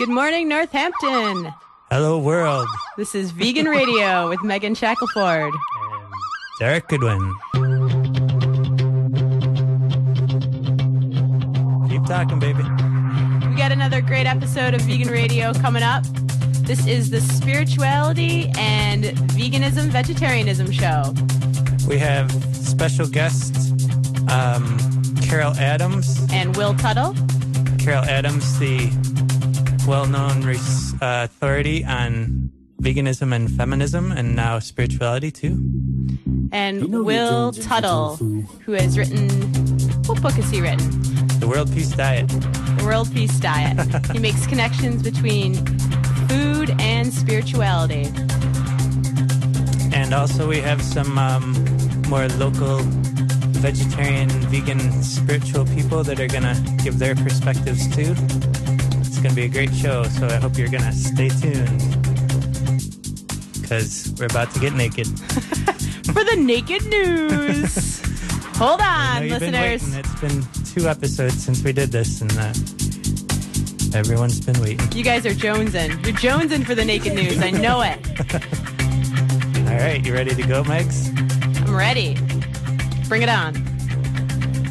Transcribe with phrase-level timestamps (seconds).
[0.00, 1.52] Good morning, Northampton.
[1.90, 2.66] Hello, world.
[2.96, 5.52] This is Vegan Radio with Megan Shackelford.
[5.52, 5.54] And
[6.58, 7.20] Derek Goodwin.
[11.90, 12.62] Keep talking, baby.
[13.46, 16.04] We got another great episode of Vegan Radio coming up.
[16.62, 21.12] This is the spirituality and veganism, vegetarianism show.
[21.86, 23.70] We have special guests,
[24.30, 24.78] um,
[25.20, 26.26] Carol Adams.
[26.32, 27.14] And Will Tuttle.
[27.78, 28.88] Carol Adams, the
[29.90, 32.48] well-known res- uh, authority on
[32.80, 35.58] veganism and feminism, and now spirituality too.
[36.52, 39.28] And Will Tuttle, who has written
[40.06, 40.88] what book has he written?
[41.40, 42.28] The World Peace Diet.
[42.28, 43.78] The World Peace Diet.
[44.12, 45.54] he makes connections between
[46.28, 48.06] food and spirituality.
[49.92, 51.52] And also, we have some um,
[52.08, 52.78] more local
[53.58, 58.14] vegetarian, vegan, spiritual people that are going to give their perspectives too.
[59.20, 61.78] It's going to be a great show, so I hope you're going to stay tuned
[63.60, 65.06] because we're about to get naked.
[66.06, 68.00] For the naked news.
[68.56, 69.94] Hold on, you've been listeners.
[69.94, 70.42] It's been
[70.74, 74.90] two episodes since we did this, and uh, everyone's been waiting.
[74.92, 76.02] You guys are jonesing.
[76.02, 77.42] You're jonesing for the naked news.
[77.42, 77.98] I know it.
[79.68, 81.14] All right, you ready to go, Megs?
[81.68, 82.16] I'm ready.
[83.06, 83.56] Bring it on.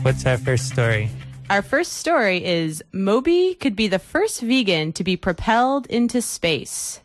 [0.01, 1.11] What's our first story?
[1.49, 7.01] Our first story is Moby could be the first vegan to be propelled into space.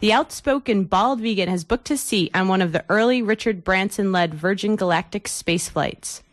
[0.00, 4.10] The outspoken bald vegan has booked his seat on one of the early Richard Branson
[4.10, 6.24] led Virgin Galactic space flights.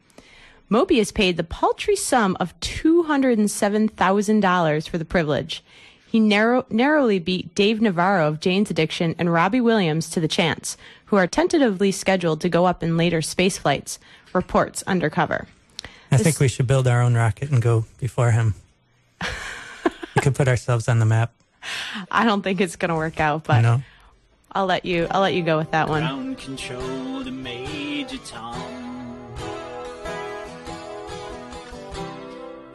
[0.68, 5.64] Moby has paid the paltry sum of $207,000 for the privilege.
[6.08, 10.78] He narrow, narrowly beat Dave Navarro of Jane's Addiction and Robbie Williams to the chance,
[11.06, 14.00] who are tentatively scheduled to go up in later space flights,
[14.34, 15.48] reports undercover.
[16.12, 18.54] I This- think we should build our own rocket and go before him.
[20.16, 21.34] we could put ourselves on the map.
[22.12, 23.82] I don't think it's going to work out, but know,
[24.52, 26.04] I'll let you I'll let you go with that one.
[26.04, 28.62] Ground control to Major Tom.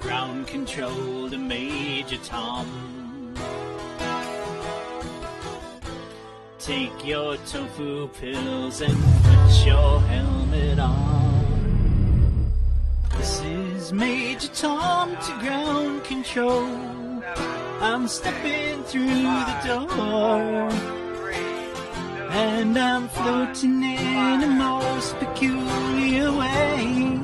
[0.00, 2.89] Ground control to Major Tom.
[6.58, 12.52] Take your tofu pills and put your helmet on.
[13.16, 16.66] This is Major Tom to ground control.
[17.80, 20.68] I'm stepping through the door.
[22.30, 27.18] And I'm floating in a most peculiar way.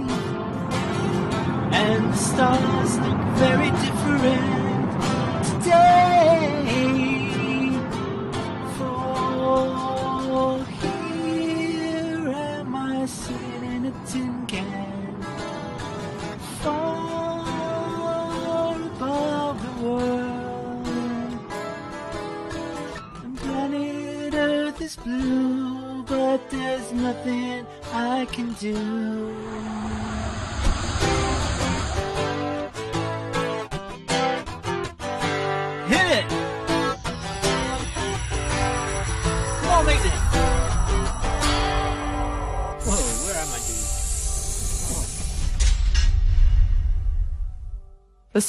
[1.72, 4.75] And the stars look very different
[5.66, 7.16] today.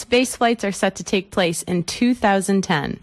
[0.07, 2.99] Space flights are set to take place in 2010.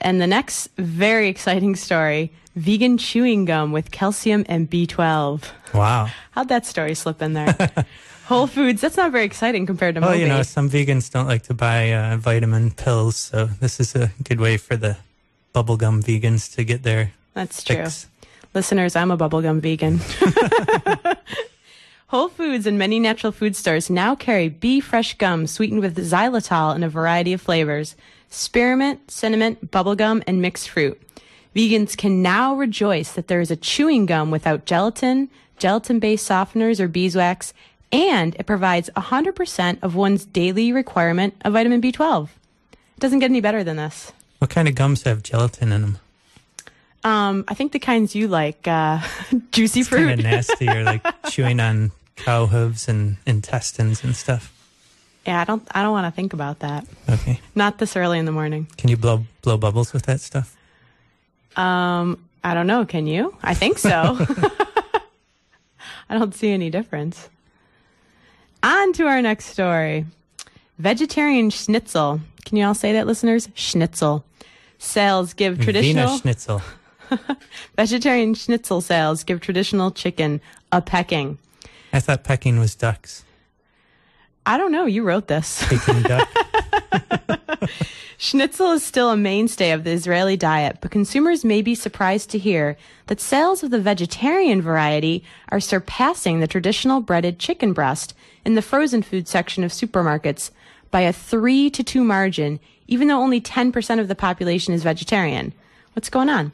[0.00, 5.42] And the next very exciting story vegan chewing gum with calcium and B12.
[5.74, 6.08] wow.
[6.30, 7.56] How'd that story slip in there?
[8.26, 10.22] Whole Foods, that's not very exciting compared to Well, Moby.
[10.22, 14.12] you know, some vegans don't like to buy uh, vitamin pills, so this is a
[14.22, 14.96] good way for the
[15.52, 17.76] bubblegum vegans to get their that's true.
[17.76, 18.06] fix.
[18.54, 19.98] Listeners, I'm a bubblegum vegan.
[22.12, 26.76] Whole Foods and many natural food stores now carry Bee Fresh gum sweetened with xylitol
[26.76, 27.96] in a variety of flavors
[28.28, 31.00] spearmint, cinnamon, bubblegum, and mixed fruit.
[31.56, 36.80] Vegans can now rejoice that there is a chewing gum without gelatin, gelatin based softeners,
[36.80, 37.54] or beeswax,
[37.90, 42.28] and it provides 100% of one's daily requirement of vitamin B12.
[42.72, 44.12] It doesn't get any better than this.
[44.38, 45.98] What kind of gums have gelatin in them?
[47.04, 49.00] Um, I think the kinds you like, uh,
[49.50, 50.08] juicy fruit.
[50.08, 51.90] Kind of nasty, or like chewing on
[52.24, 54.52] cow hooves and intestines and stuff.
[55.26, 55.66] Yeah, I don't.
[55.72, 56.86] I don't want to think about that.
[57.08, 57.40] Okay.
[57.54, 58.66] Not this early in the morning.
[58.76, 60.56] Can you blow blow bubbles with that stuff?
[61.56, 62.84] Um, I don't know.
[62.84, 63.36] Can you?
[63.42, 63.90] I think so.
[66.08, 67.28] I don't see any difference.
[68.62, 70.06] On to our next story.
[70.78, 72.20] Vegetarian schnitzel.
[72.44, 73.48] Can you all say that, listeners?
[73.54, 74.24] Schnitzel.
[74.78, 76.62] Sales give traditional Wiener Schnitzel.
[77.76, 80.40] vegetarian schnitzel sales give traditional chicken
[80.70, 81.38] a pecking.
[81.92, 83.24] I thought pecking was ducks.
[84.44, 84.86] I don't know.
[84.86, 85.64] You wrote this.
[88.18, 92.38] Schnitzel is still a mainstay of the Israeli diet, but consumers may be surprised to
[92.38, 92.76] hear
[93.08, 98.62] that sales of the vegetarian variety are surpassing the traditional breaded chicken breast in the
[98.62, 100.50] frozen food section of supermarkets
[100.90, 105.52] by a 3 to 2 margin, even though only 10% of the population is vegetarian.
[105.94, 106.52] What's going on?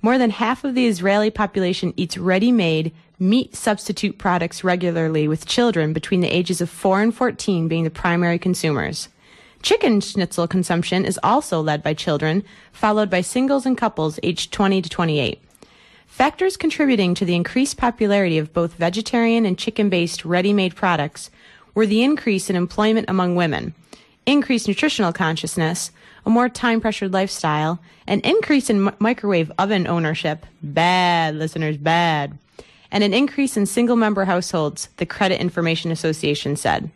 [0.00, 5.46] More than half of the Israeli population eats ready made meat substitute products regularly, with
[5.46, 9.08] children between the ages of 4 and 14 being the primary consumers.
[9.62, 14.82] Chicken schnitzel consumption is also led by children, followed by singles and couples aged 20
[14.82, 15.40] to 28.
[16.06, 21.30] Factors contributing to the increased popularity of both vegetarian and chicken based ready made products
[21.74, 23.74] were the increase in employment among women,
[24.26, 25.90] increased nutritional consciousness,
[26.26, 32.38] a more time pressured lifestyle, an increase in mi- microwave oven ownership, bad listeners, bad,
[32.94, 36.88] and an increase in single member households, the Credit Information Association said.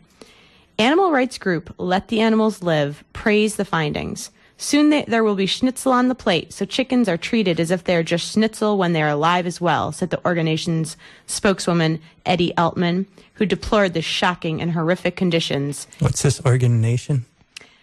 [0.79, 4.31] Animal rights group Let the Animals Live praised the findings.
[4.55, 7.83] Soon they, there will be schnitzel on the plate, so chickens are treated as if
[7.83, 10.95] they are just schnitzel when they are alive as well, said the organization's
[11.27, 15.85] spokeswoman, Etti Altman, who deplored the shocking and horrific conditions.
[15.99, 17.25] What's this organ nation?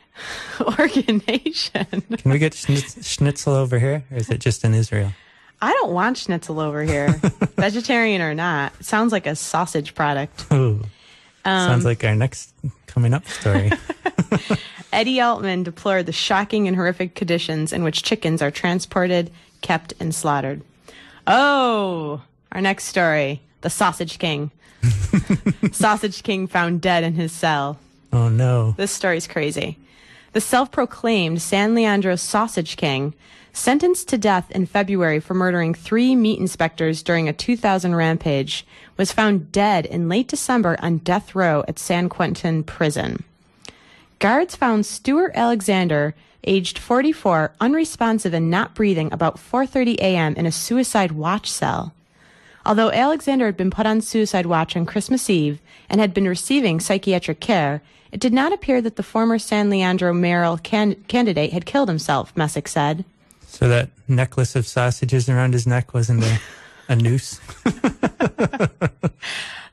[0.60, 1.86] Organization.
[2.16, 5.12] Can we get schnitzel over here, or is it just in Israel?
[5.61, 7.08] I don't want schnitzel over here,
[7.56, 8.73] vegetarian or not.
[8.81, 10.47] It sounds like a sausage product.
[10.53, 10.82] Ooh.
[11.44, 12.53] Um, Sounds like our next
[12.87, 13.70] coming up story.
[14.93, 19.31] Etti Altman deplored the shocking and horrific conditions in which chickens are transported,
[19.61, 20.62] kept, and slaughtered.
[21.26, 22.23] Oh,
[22.53, 24.50] our next story the Sausage King.
[25.73, 27.79] Sausage King found dead in his cell.
[28.12, 28.73] oh no.
[28.73, 29.79] This story's crazy.
[30.32, 33.14] The self proclaimed San Leandro Sausage King,
[33.56, 38.67] sentenced to death in February for murdering three meat inspectors during a 2000 rampage,
[38.97, 43.25] was found dead in late December on death row at San Quentin Prison.
[44.19, 46.14] Guards found Stuart Alexander,
[46.44, 50.35] aged 44, unresponsive and not breathing about 4:30 a.m.
[50.35, 51.94] in a suicide watch cell.
[52.64, 56.79] Although Alexander had been put on suicide watch on Christmas Eve and had been receiving
[56.79, 57.81] psychiatric care,
[58.12, 62.37] it did not appear that the former San Leandro mayoral can- candidate had killed himself,
[62.37, 63.05] Messick said.
[63.56, 66.38] So that necklace of sausages around his neck wasn't a,
[66.88, 67.41] a noose?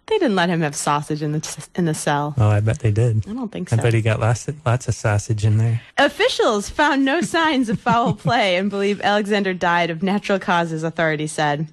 [0.07, 2.35] They didn't let him have sausage in the in the cell.
[2.37, 3.25] Oh, I bet they did.
[3.27, 3.81] I don't think I so.
[3.81, 5.81] bet he got lots of, lots of sausage in there.
[5.97, 11.31] Officials found no signs of foul play and believe Alexander died of natural causes, authorities
[11.31, 11.67] said.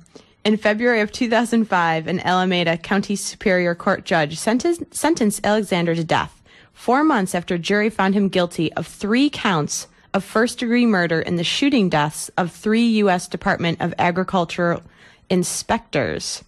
[0.45, 6.41] In February of 2005, an Alameda County Superior Court judge sentenced, sentenced Alexander to death,
[6.73, 11.21] four months after a jury found him guilty of three counts of first degree murder
[11.21, 13.29] in the shooting deaths of three U.S.
[13.29, 14.81] Department of Agriculture
[15.29, 16.43] inspectors.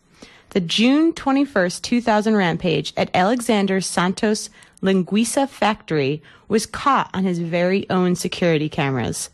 [0.50, 4.50] The June 21st, 2000 rampage at Alexander Santos
[4.82, 9.30] Linguiça factory was caught on his very own security cameras.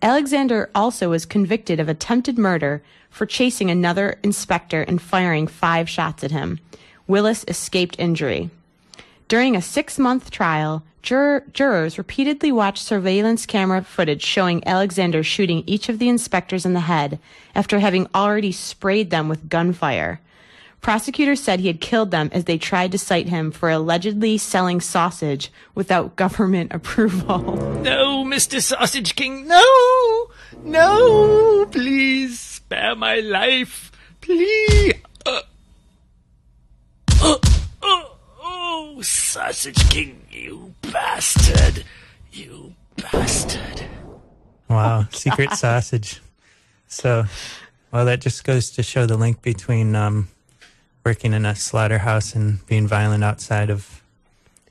[0.00, 6.22] Alexander also was convicted of attempted murder for chasing another inspector and firing five shots
[6.22, 6.60] at him.
[7.06, 8.50] Willis escaped injury.
[9.28, 15.62] During a six month trial, juror, jurors repeatedly watched surveillance camera footage showing Alexander shooting
[15.66, 17.20] each of the inspectors in the head
[17.54, 20.20] after having already sprayed them with gunfire.
[20.80, 24.80] Prosecutors said he had killed them as they tried to cite him for allegedly selling
[24.80, 27.56] sausage without government approval.
[27.82, 28.60] No, Mr.
[28.60, 30.30] Sausage King, no!
[30.62, 31.66] No!
[31.70, 33.92] Please spare my life.
[34.20, 34.94] Please.
[39.04, 41.84] Sausage King, you bastard.
[42.32, 43.84] You bastard.
[44.68, 46.20] Wow, secret sausage.
[46.88, 47.24] So,
[47.92, 50.28] well, that just goes to show the link between um,
[51.04, 54.02] working in a slaughterhouse and being violent outside of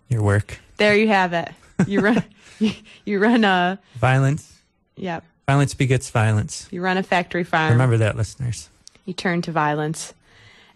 [0.09, 0.59] your work.
[0.77, 1.51] There you have it.
[1.87, 2.23] You run,
[2.59, 2.71] you,
[3.05, 4.59] you run a, Violence,
[4.95, 5.23] Yep.
[5.47, 6.67] violence begets violence.
[6.71, 7.71] you run a factory farm.
[7.71, 8.69] Remember that, listeners.
[9.05, 10.13] You turn to violence.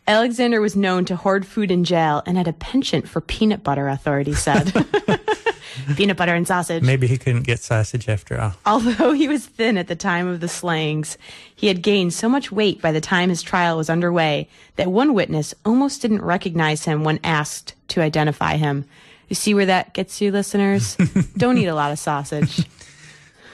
[0.08, 3.88] Alexander was known to hoard food in jail and had a penchant for peanut butter,
[3.88, 4.72] authorities said.
[5.96, 6.84] peanut butter and sausage.
[6.84, 8.54] Maybe he couldn't get sausage after all.
[8.66, 11.18] Although he was thin at the time of the slayings,
[11.56, 14.48] he had gained so much weight by the time his trial was underway
[14.78, 18.86] that one witness almost didn't recognize him when asked to identify him.
[19.28, 20.96] You see where that gets you, listeners?
[21.38, 22.66] Don't eat a lot of sausage.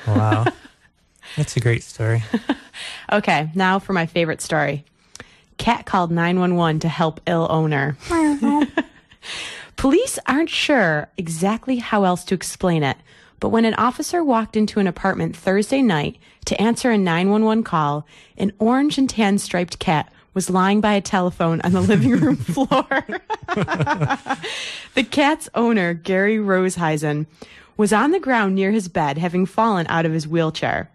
[0.07, 0.45] Wow.
[1.35, 2.23] That's a great story.
[3.11, 4.83] Okay, now for my favorite story.
[5.63, 7.95] Cat called 911 to help ill owner.
[9.77, 12.97] Police aren't sure exactly how else to explain it,
[13.39, 16.17] but when an officer walked into an apartment Thursday night
[16.47, 18.05] to answer a 911 call,
[18.37, 22.35] an orange and tan striped cat was lying by a telephone on the living room
[22.53, 22.67] floor.
[24.95, 27.25] the cat's owner, Gary Rosheisen,
[27.77, 30.89] was on the ground near his bed, having fallen out of his wheelchair.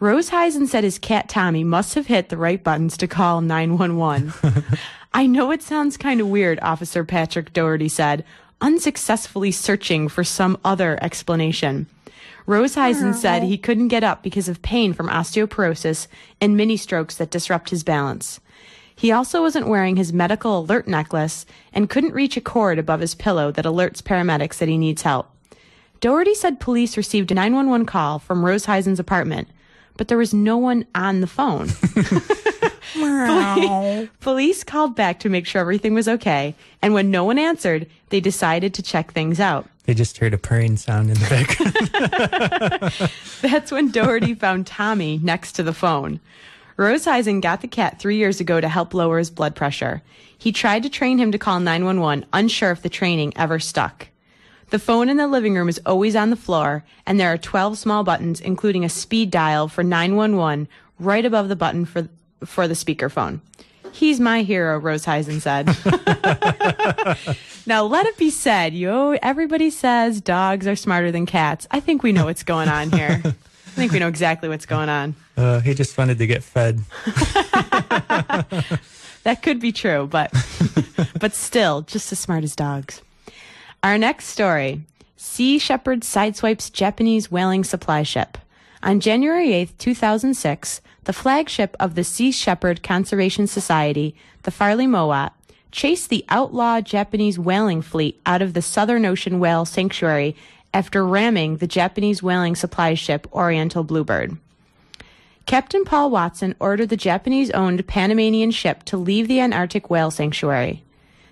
[0.00, 4.32] Rosheisen said his cat Tommy must have hit the right buttons to call 911.
[5.14, 8.24] I know it sounds kind of weird, Officer Patrick Doherty said,
[8.60, 11.86] unsuccessfully searching for some other explanation.
[12.46, 16.08] Rose Rosheisen said he couldn't get up because of pain from osteoporosis
[16.40, 18.40] and mini strokes that disrupt his balance.
[18.96, 23.14] He also wasn't wearing his medical alert necklace and couldn't reach a cord above his
[23.14, 25.30] pillow that alerts paramedics that he needs help.
[26.00, 29.48] Doherty said police received a 911 call from Rose Rosheisen's apartment,
[29.96, 31.68] but there was no one on the phone.
[32.94, 37.86] Poli- Police called back to make sure everything was okay, and when no one answered,
[38.10, 39.68] they decided to check things out.
[39.84, 41.28] They just heard a purring sound in the
[42.90, 43.10] background.
[43.42, 46.20] That's when Doherty found Tommy next to the phone.
[46.78, 50.02] Rosheisen got the cat three years ago to help lower his blood pressure.
[50.36, 54.08] He tried to train him to call 911, unsure if the training ever stuck.
[54.74, 57.78] The phone in the living room is always on the floor, and there are 12
[57.78, 60.66] small buttons, including a speed dial for 911,
[60.98, 62.08] right above the button for,
[62.44, 63.38] for the speakerphone.
[63.92, 65.66] He's my hero, Rosheisen said.
[67.66, 71.68] now, let it be said, yo, everybody says dogs are smarter than cats.
[71.70, 73.22] I think we know what's going on here.
[73.24, 75.14] I think we know exactly what's going on.
[75.36, 76.80] uh, he just wanted to get fed.
[79.24, 80.30] That could be true, but
[81.18, 83.00] but still, just as smart as dogs.
[83.84, 84.80] Our next story:
[85.14, 88.38] Sea Shepherd sideswipes Japanese whaling supply ship.
[88.82, 95.34] On January 8th, 2006, the flagship of the Sea Shepherd Conservation Society, the Farley Mowat,
[95.70, 100.34] chased the outlaw Japanese whaling fleet out of the Southern Ocean Whale Sanctuary
[100.72, 104.38] after ramming the Japanese whaling supply ship Oriental Bluebird.
[105.44, 110.83] Captain Paul Watson ordered the Japanese owned Panamanian ship to leave the Antarctic whale sanctuary.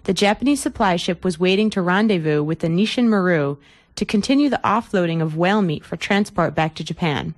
[0.05, 3.57] The Japanese supply ship was waiting to rendezvous with the Nisshin Maru
[3.95, 7.35] to continue the offloading of whale meat for transport back to Japan.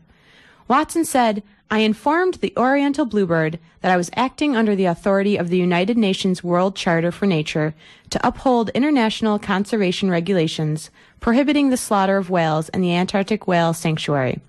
[0.66, 5.48] Watson said, I informed the Oriental Bluebird that I was acting under the authority of
[5.48, 7.74] the United Nations World Charter for Nature
[8.10, 10.90] to uphold international conservation regulations
[11.20, 14.40] prohibiting the slaughter of whales in the Antarctic whale sanctuary.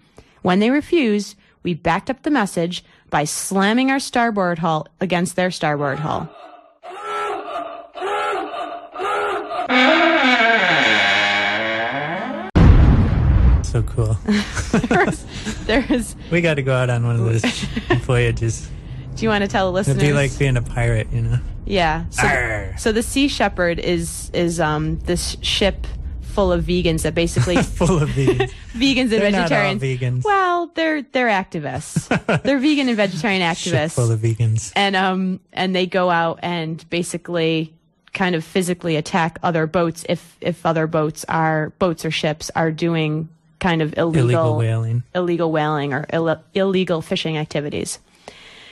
[0.42, 5.52] When they refused, we backed up the message by slamming our starboard hull against their
[5.52, 6.30] starboard hull.
[13.64, 14.18] So cool.
[15.66, 16.16] There is.
[16.32, 17.44] We got to go out on one of those
[18.04, 18.70] voyages.
[19.16, 19.98] Do you want to tell the listeners?
[19.98, 21.40] It'd be like being a pirate, you know?
[21.66, 22.06] Yeah.
[22.12, 25.88] So, so the Sea Shepherd is is um this ship
[26.22, 28.52] full of vegans that basically Full of vegans.
[28.74, 29.82] vegans and They're vegetarians.
[29.82, 30.24] vegans.
[30.24, 32.08] Well, they're they're activists.
[32.44, 33.96] they're vegan and vegetarian Ship activists.
[33.96, 34.72] full of vegans.
[34.76, 37.74] and um and they go out and basically
[38.16, 42.72] kind of physically attack other boats if if other boats are boats or ships are
[42.72, 43.30] doing
[43.60, 45.04] kind of illegal Illegal whaling.
[45.14, 48.00] illegal whaling or Ill- illegal fishing activities.
[48.28, 48.32] I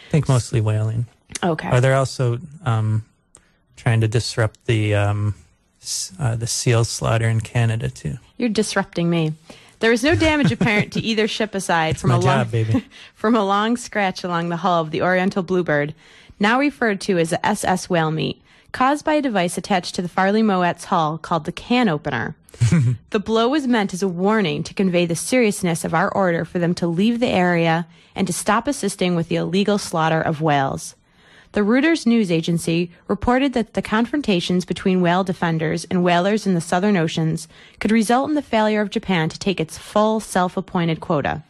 [0.09, 1.05] think mostly whaling.
[1.43, 1.67] Okay.
[1.69, 3.03] Are they also um,
[3.75, 5.35] trying to disrupt the um,
[6.19, 8.17] uh, the seal slaughter in Canada too?
[8.37, 9.33] You're disrupting me.
[9.79, 12.85] There was no damage apparent to either ship aside from a long job, baby.
[13.15, 15.93] from a long scratch along the hull of the Oriental Bluebird,
[16.39, 18.41] now referred to as the SS whale meat,
[18.73, 22.35] caused by a device attached to the Farley Mowat's hull called the can opener.
[23.11, 26.59] the blow was meant as a warning to convey the seriousness of our order for
[26.59, 30.95] them to leave the area and to stop assisting with the illegal slaughter of whales.
[31.53, 36.61] The Reuters news agency reported that the confrontations between whale defenders and whalers in the
[36.61, 37.47] southern oceans
[37.79, 41.43] could result in the failure of Japan to take its full self-appointed quota.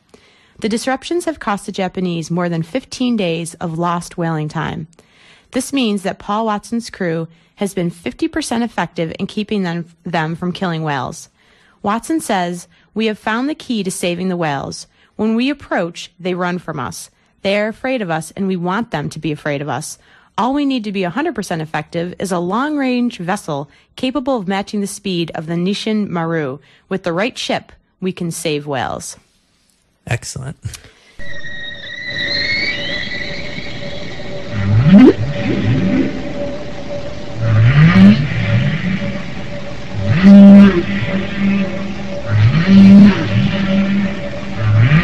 [0.60, 4.88] The disruptions have cost the Japanese more than 15 days of lost whaling time.
[5.54, 10.52] This means that Paul Watson's crew has been 50% effective in keeping them, them from
[10.52, 11.30] killing whales.
[11.82, 14.88] Watson says, We have found the key to saving the whales.
[15.16, 17.12] When we approach, they run from us.
[17.44, 20.00] They are afraid of us, and we want them to be afraid of us.
[20.38, 24.82] All we need to be 100% effective is a long range vessel capable of matching
[24.82, 26.58] the speed of the Nisshin Maru.
[26.90, 29.18] With the right ship, we can save whales.
[30.08, 30.58] Excellent.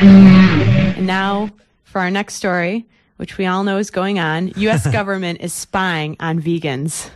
[0.01, 1.49] And now
[1.83, 2.85] for our next story,
[3.17, 4.53] which we all know is going on.
[4.55, 4.87] U.S.
[4.91, 7.09] government is spying on vegans.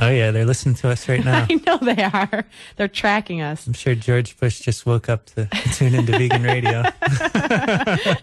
[0.00, 1.46] Oh yeah, they're listening to us right now.
[1.50, 2.44] I know they are.
[2.76, 3.66] They're tracking us.
[3.66, 6.84] I'm sure George Bush just woke up to tune into vegan radio.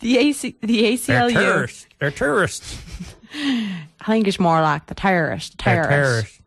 [0.00, 0.92] The AC, the They're
[1.28, 1.86] ACLU, terrorists.
[2.00, 2.76] They're terrorists.
[3.34, 5.62] I think it's more like the terrorist.
[5.64, 6.40] They're Terrorist.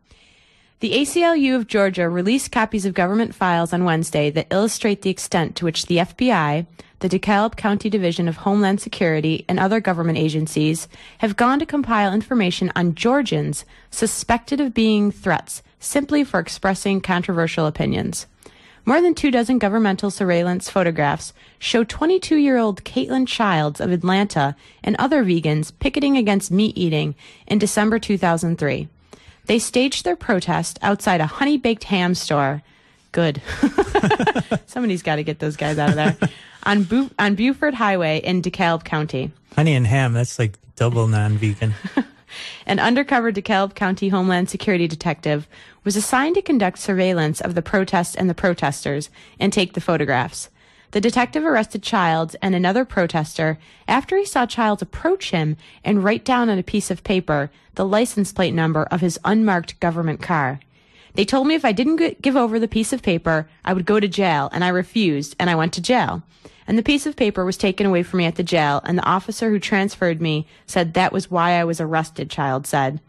[0.82, 5.56] The ACLU of Georgia released copies of government files on Wednesday that illustrate the extent
[5.56, 6.66] to which the FBI,
[7.00, 10.88] the DeKalb County Division of Homeland Security, and other government agencies
[11.20, 17.66] have gone to compile information on Georgians suspected of being threats simply for expressing controversial
[17.66, 18.28] opinions.
[18.88, 24.56] More than two dozen governmental surveillance photographs show 22 year old Caitlin Childs of Atlanta
[24.84, 27.16] and other vegans picketing against meat eating
[27.48, 28.88] in December 2003.
[29.46, 32.62] They staged their protest outside a honey baked ham store.
[33.16, 33.42] Good.
[34.66, 36.18] Somebody's got to get those guys out of there.
[36.64, 39.32] on, Bu- on Buford Highway in DeKalb County.
[39.56, 41.74] Honey and ham, that's like double non vegan.
[42.66, 45.48] An undercover DeKalb County Homeland Security detective
[45.86, 50.50] was assigned to conduct surveillance of the protests and the protesters and take the photographs.
[50.92, 53.58] The detective arrested Childs and another protester
[53.88, 55.56] after he saw Childs approach him
[55.86, 59.80] and write down on a piece of paper the license plate number of his unmarked
[59.80, 60.60] government car.
[61.16, 64.02] They told me if I didn't give over the piece of paper, I would go
[64.02, 66.24] to jail, and I refused, and I went to jail.
[66.68, 69.06] And the piece of paper was taken away from me at the jail, and the
[69.06, 73.00] officer who transferred me said that was why I was arrested, Child said.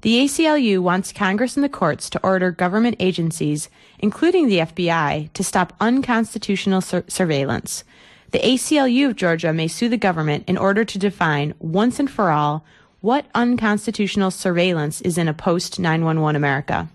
[0.00, 5.44] The ACLU wants Congress and the courts to order government agencies, including the FBI, to
[5.44, 7.84] stop unconstitutional sur- surveillance.
[8.30, 12.30] The ACLU of Georgia may sue the government in order to define, once and for
[12.30, 12.64] all,
[13.02, 16.88] what unconstitutional surveillance is in a post 911 America.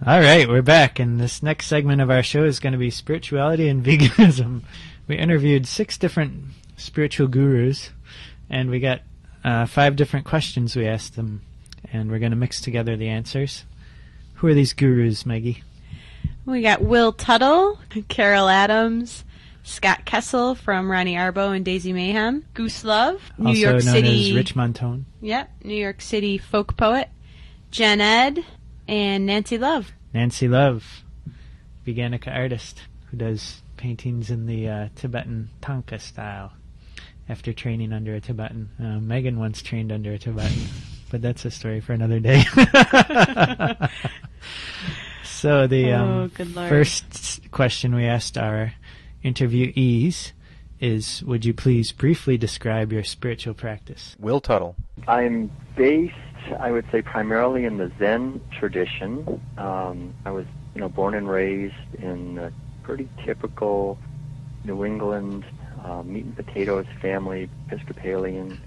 [0.05, 2.91] All right, we're back, and this next segment of our show is going to be
[2.91, 4.63] spirituality and veganism.
[5.07, 6.43] We interviewed six different
[6.77, 7.91] spiritual gurus,
[8.51, 9.03] and we got
[9.45, 11.43] uh, five different questions we asked them,
[11.93, 13.65] and we're going to mix together the answers.
[14.35, 15.63] Who are these gurus, Maggie?
[16.47, 19.25] We got Will Tuttle, Carol Adams,
[19.63, 24.31] Scott Kessel from Ronnie Arbo and Daisy Mayhem, Goose Love, New also York known City.
[24.31, 25.05] as Rich Montone.
[25.21, 27.09] Yep, New York City folk poet,
[27.71, 28.45] Jen Ed,
[28.89, 29.93] and Nancy Love.
[30.15, 31.05] Nancy Love,
[31.85, 36.53] Veganica artist who does paintings in the uh, Tibetan Tanka style
[37.29, 38.71] after training under a Tibetan.
[38.79, 40.63] Uh, Megan once trained under a Tibetan,
[41.11, 42.43] but that's a story for another day.
[45.25, 48.73] so the um, Oh, first question we asked our
[49.25, 50.33] interviewees
[50.81, 54.17] is, would you please briefly describe your spiritual practice?
[54.19, 54.75] Will Tuttle.
[55.07, 56.15] I'm based,
[56.59, 59.41] I would say, primarily in the Zen tradition.
[59.59, 62.53] Um, I was, you know, born and raised in a
[62.83, 63.99] pretty typical
[64.65, 65.45] New England
[65.85, 68.61] uh, meat and potatoes family, Episcopalian.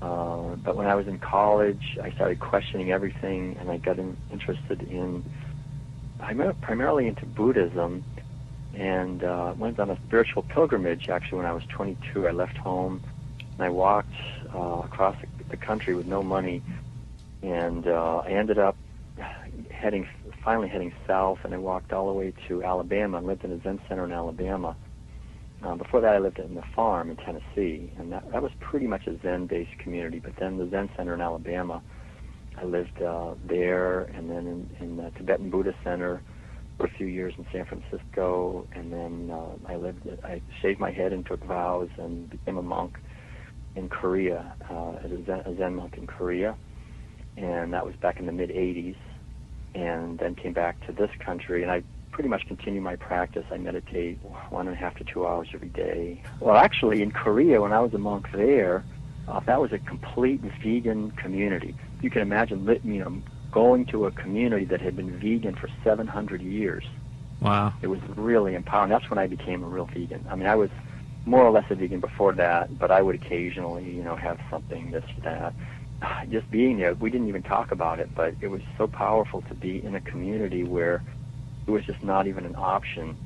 [0.00, 4.16] Uh, but when I was in college, I started questioning everything, and I got in,
[4.32, 5.24] interested in,
[6.20, 8.04] I'm primarily into Buddhism,
[8.74, 11.08] and uh, went on a spiritual pilgrimage.
[11.08, 13.02] Actually, when I was 22, I left home
[13.52, 14.14] and I walked
[14.54, 15.16] uh, across
[15.50, 16.62] the country with no money,
[17.42, 18.76] and uh, I ended up
[19.70, 20.08] heading,
[20.44, 23.60] finally heading south, and I walked all the way to Alabama and lived in a
[23.62, 24.76] Zen center in Alabama.
[25.62, 28.86] Uh, before that, I lived in the farm in Tennessee, and that, that was pretty
[28.86, 30.18] much a Zen-based community.
[30.18, 31.82] But then the Zen center in Alabama,
[32.56, 36.20] I lived uh, there, and then in, in the Tibetan Buddhist Center
[36.78, 40.08] for a few years in San Francisco, and then uh, I lived.
[40.24, 42.98] I shaved my head and took vows and became a monk
[43.76, 46.56] in Korea, uh, as a Zen monk in Korea.
[47.36, 48.96] And that was back in the mid 80s.
[49.74, 53.44] And then came back to this country, and I pretty much continue my practice.
[53.50, 54.18] I meditate
[54.50, 56.22] one and a half to two hours every day.
[56.40, 58.84] Well, actually, in Korea, when I was a monk there,
[59.28, 61.74] uh, that was a complete vegan community.
[62.02, 66.42] You can imagine, you know, going to a community that had been vegan for 700
[66.42, 66.84] years.
[67.40, 67.72] Wow.
[67.82, 68.90] It was really empowering.
[68.90, 70.24] That's when I became a real vegan.
[70.30, 70.70] I mean, I was
[71.24, 74.90] more or less a vegan before that, but I would occasionally, you know, have something
[74.90, 75.54] this or that.
[76.30, 79.54] Just being there, we didn't even talk about it, but it was so powerful to
[79.54, 81.02] be in a community where
[81.66, 83.16] it was just not even an option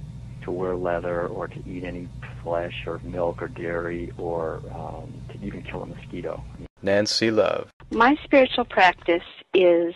[0.42, 2.08] to wear leather or to eat any
[2.42, 6.42] flesh or milk or dairy or um, to even kill a mosquito.
[6.82, 7.70] Nancy Love.
[7.90, 9.22] My spiritual practice
[9.54, 9.94] is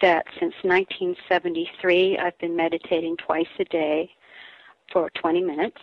[0.00, 4.10] that since 1973, I've been meditating twice a day
[4.92, 5.80] for 20 minutes,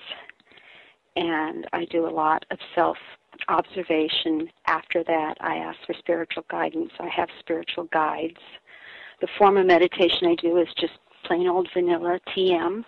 [1.15, 2.97] and I do a lot of self
[3.47, 4.49] observation.
[4.67, 6.91] After that, I ask for spiritual guidance.
[6.99, 8.39] I have spiritual guides.
[9.21, 10.93] The form of meditation I do is just
[11.25, 12.84] plain old vanilla TM,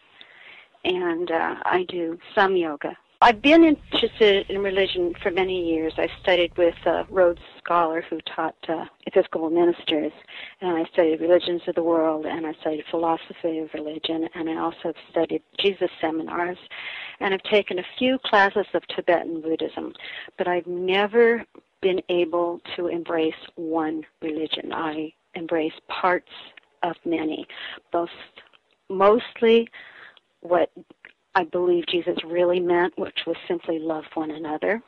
[0.86, 2.96] and uh, I do some yoga.
[3.24, 5.94] I've been interested in religion for many years.
[5.98, 10.12] I studied with a Rhodes Scholar who taught uh, Episcopal ministers,
[10.60, 14.58] and I studied religions of the world, and I studied philosophy of religion, and I
[14.58, 16.58] also studied Jesus seminars,
[17.22, 19.94] and I've taken a few classes of Tibetan Buddhism,
[20.38, 21.46] but I've never
[21.82, 24.74] been able to embrace one religion.
[24.74, 26.32] I embrace parts
[26.84, 27.48] of many,
[27.92, 28.10] both
[28.90, 29.70] mostly
[30.42, 30.72] what
[31.36, 34.82] I believe Jesus really meant, which was simply love one another.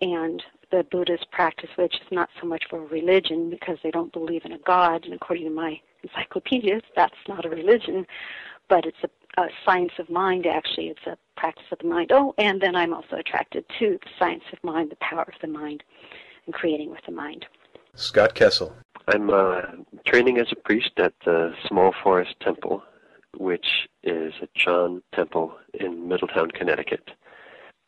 [0.00, 0.42] And
[0.72, 4.44] the Buddhist practice, which is not so much for a religion because they don't believe
[4.44, 8.06] in a God, and according to my encyclopedias, that's not a religion,
[8.68, 10.88] but it's a, a science of mind, actually.
[10.88, 12.10] It's a practice of the mind.
[12.12, 15.48] Oh, and then I'm also attracted to the science of mind, the power of the
[15.48, 15.82] mind,
[16.46, 17.46] and creating with the mind.
[17.94, 18.74] Scott Kessel.
[19.08, 19.62] I'm uh,
[20.06, 22.82] training as a priest at the Small Forest Temple
[23.36, 27.10] which is a Chan temple in Middletown, Connecticut.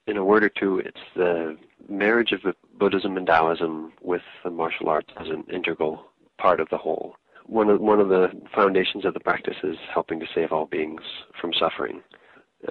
[0.07, 1.57] In a word or two, it's the
[1.89, 2.41] marriage of
[2.79, 6.07] Buddhism and Taoism with the martial arts as an integral
[6.39, 7.17] part of the whole.
[7.47, 11.03] One of one of the foundations of the practice is helping to save all beings
[11.41, 12.03] from suffering.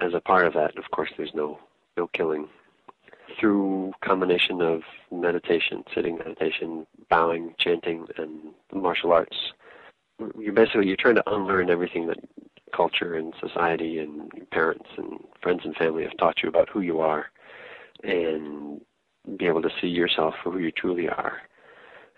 [0.00, 1.58] As a part of that, of course, there's no
[1.96, 2.48] no killing.
[3.38, 9.36] Through combination of meditation, sitting meditation, bowing, chanting, and martial arts,
[10.38, 12.18] you're basically you're trying to unlearn everything that
[12.74, 17.00] culture and society and parents and friends and family have taught you about who you
[17.00, 17.26] are
[18.02, 18.80] and
[19.36, 21.38] be able to see yourself for who you truly are.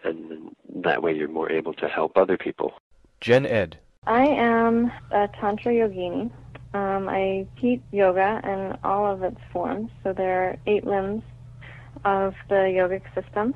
[0.04, 2.74] And that way you're more able to help other people.
[3.20, 3.78] Jen Ed.
[4.06, 6.30] I am a Tantra Yogini.
[6.74, 9.90] Um, I teach yoga in all of its forms.
[10.02, 11.22] So there are eight limbs
[12.04, 13.54] of the yogic system.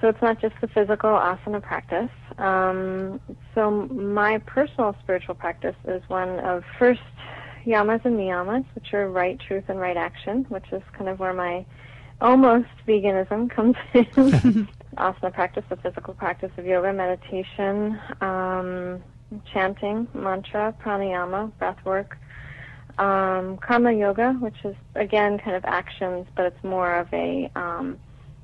[0.00, 2.10] So it's not just the physical asana practice.
[2.38, 3.20] Um,
[3.54, 7.00] so my personal spiritual practice is one of first
[7.64, 11.32] yamas and niyamas, which are right truth and right action, which is kind of where
[11.32, 11.64] my
[12.20, 14.68] almost veganism comes in.
[14.96, 19.02] asana practice, the physical practice of yoga, meditation, um,
[19.52, 22.18] chanting, mantra, pranayama, breath work,
[22.98, 27.98] um, karma yoga, which is again kind of actions, but it's more of a um,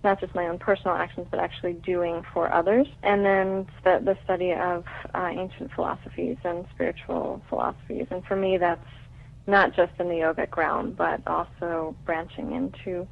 [0.04, 2.86] not just my own personal actions, but actually doing for others.
[3.02, 4.84] And then the, study of
[5.14, 8.06] uh, ancient philosophies and spiritual philosophies.
[8.10, 8.84] And for me, that's
[9.46, 13.06] not just in the yogic realm, but also branching into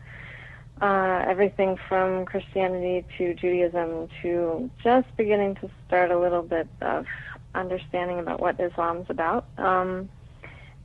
[0.80, 7.06] uh, everything from Christianity to Judaism to just beginning to start a little bit of
[7.54, 9.46] understanding about what Islam's about.
[9.58, 10.08] Um,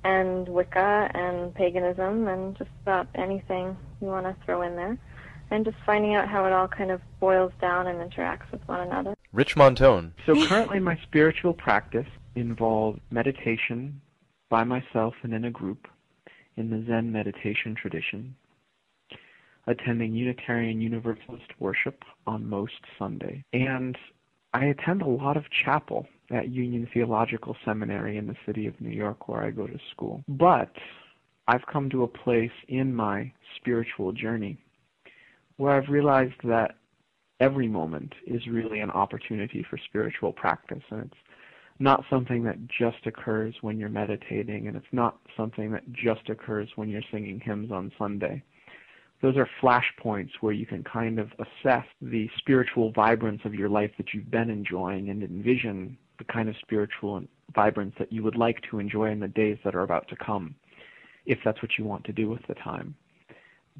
[0.05, 4.97] and Wicca and paganism and just about anything you want to throw in there
[5.49, 8.81] and just finding out how it all kind of boils down and interacts with one
[8.81, 9.15] another.
[9.33, 10.11] Rich Montone.
[10.25, 13.99] So currently my spiritual practice involves meditation
[14.49, 15.87] by myself and in a group
[16.55, 18.35] in the Zen meditation tradition,
[19.67, 23.97] attending Unitarian Universalist worship on most Sunday, and
[24.53, 28.89] I attend a lot of chapel at Union Theological Seminary in the city of New
[28.89, 30.23] York where I go to school.
[30.27, 30.71] But
[31.47, 34.57] I've come to a place in my spiritual journey
[35.57, 36.75] where I've realized that
[37.39, 41.21] every moment is really an opportunity for spiritual practice and it's
[41.79, 46.69] not something that just occurs when you're meditating and it's not something that just occurs
[46.75, 48.41] when you're singing hymns on Sunday.
[49.21, 53.91] Those are flashpoints where you can kind of assess the spiritual vibrance of your life
[53.97, 57.23] that you've been enjoying and envision the kind of spiritual
[57.53, 60.55] vibrance that you would like to enjoy in the days that are about to come,
[61.25, 62.95] if that's what you want to do with the time.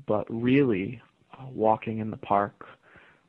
[0.08, 1.02] But really,
[1.34, 2.66] uh, walking in the park,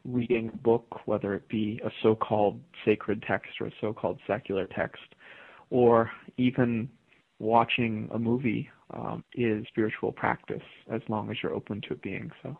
[0.04, 5.02] reading a book, whether it be a so-called sacred text or a so-called secular text,
[5.70, 6.88] or even
[7.38, 12.30] watching a movie um, is spiritual practice as long as you're open to it being
[12.42, 12.56] so.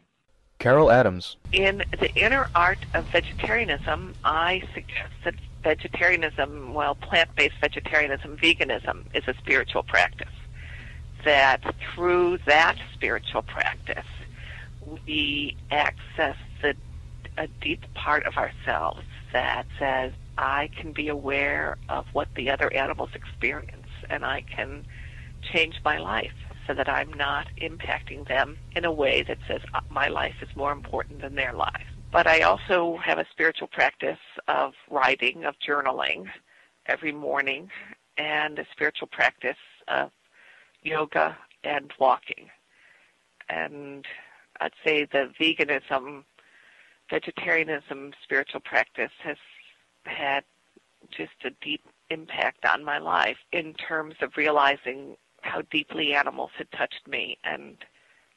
[0.58, 1.36] Carol Adams.
[1.52, 9.24] In the inner art of vegetarianism, I suggest that vegetarianism, well, plant-based vegetarianism, veganism, is
[9.26, 10.32] a spiritual practice.
[11.24, 11.60] That
[11.94, 14.06] through that spiritual practice,
[15.06, 16.74] we access the,
[17.36, 22.72] a deep part of ourselves that says, I can be aware of what the other
[22.72, 24.84] animals experience, and I can
[25.52, 26.32] change my life
[26.66, 30.48] so that I'm not impacting them in a way that says uh, my life is
[30.56, 31.87] more important than their life.
[32.12, 36.26] But I also have a spiritual practice of writing, of journaling
[36.87, 37.70] every morning,
[38.16, 39.56] and a spiritual practice
[39.88, 40.11] of
[40.82, 42.48] yoga and walking.
[43.48, 44.04] And
[44.61, 46.24] I'd say the veganism,
[47.11, 49.37] vegetarianism spiritual practice has
[50.04, 50.44] had
[51.11, 56.70] just a deep impact on my life in terms of realizing how deeply animals had
[56.72, 57.76] touched me and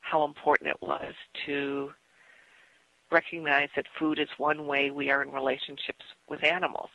[0.02, 1.14] how important it was
[1.46, 1.92] to
[3.12, 6.90] recognize that food is one way we are in relationships with animals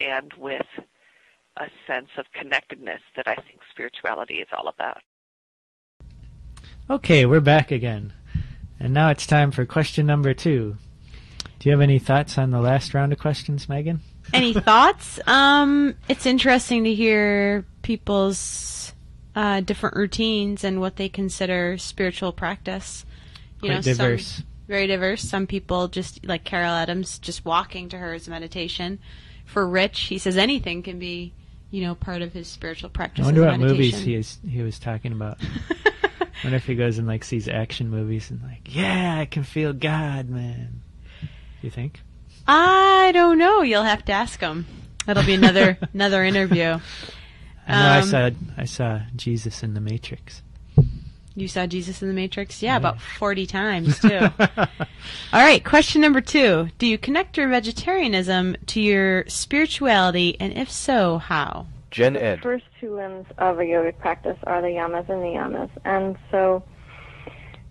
[0.00, 0.66] and with
[1.58, 4.98] a sense of connectedness that I think spirituality is all about.
[6.90, 8.12] Okay, we're back again.
[8.80, 10.76] And now it's time for question number two.
[11.58, 14.00] Do you have any thoughts on the last round of questions, Megan?
[14.32, 15.20] Any thoughts?
[15.26, 18.93] Um, it's interesting to hear people's
[19.34, 23.04] uh, different routines and what they consider spiritual practice.
[23.62, 24.26] You Quite know, diverse.
[24.26, 25.22] Some, very diverse.
[25.22, 28.98] Some people just like Carol Adams, just walking to her is meditation.
[29.44, 31.32] For Rich, he says anything can be,
[31.70, 33.24] you know, part of his spiritual practice.
[33.24, 33.76] I wonder what meditation.
[33.76, 35.38] movies he is he was talking about.
[36.20, 39.44] I wonder if he goes and like sees action movies and like, yeah, I can
[39.44, 40.82] feel God, man.
[41.62, 42.00] You think?
[42.46, 43.62] I don't know.
[43.62, 44.66] You'll have to ask him.
[45.06, 46.78] That'll be another another interview.
[47.66, 47.90] I know.
[47.90, 50.42] Um, I saw I saw Jesus in the Matrix.
[51.36, 52.62] You saw Jesus in the Matrix?
[52.62, 52.76] Yeah, yeah.
[52.76, 54.28] about 40 times, too.
[54.38, 54.66] All
[55.32, 56.68] right, question number two.
[56.78, 61.66] Do you connect your vegetarianism to your spirituality, and if so, how?
[61.90, 62.38] Jen Ed.
[62.38, 65.70] The first two limbs of a yogic practice are the yamas and the niyamas.
[65.84, 66.62] And so,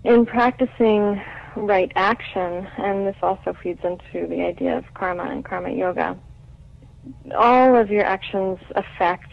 [0.03, 1.21] in practicing
[1.55, 6.17] right action, and this also feeds into the idea of karma and karma yoga,
[7.33, 9.29] all of your actions affect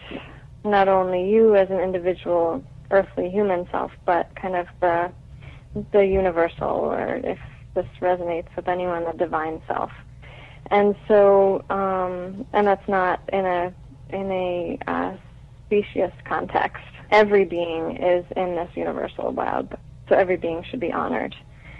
[0.63, 5.11] not only you as an individual earthly human self, but kind of the
[5.93, 7.39] the universal, or if
[7.75, 9.91] this resonates with anyone, the divine self.
[10.69, 13.73] And so, um, and that's not in a
[14.09, 15.17] in a uh,
[15.65, 16.83] specious context.
[17.11, 19.77] Every being is in this universal web,
[20.09, 21.35] so every being should be honored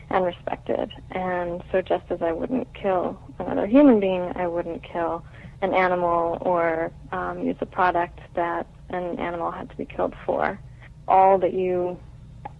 [0.10, 0.92] and respected.
[1.12, 5.24] And so, just as I wouldn't kill another human being, I wouldn't kill
[5.62, 10.60] an animal or um, use a product that an animal had to be killed for.
[11.08, 12.00] All that you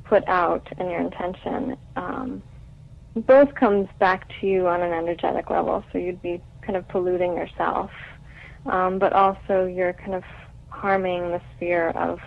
[0.04, 2.44] put out and your intention um,
[3.16, 5.84] both comes back to you on an energetic level.
[5.92, 7.92] So you'd be kind of polluting yourself,
[8.66, 10.24] um, but also you're kind of
[10.70, 12.20] harming the sphere of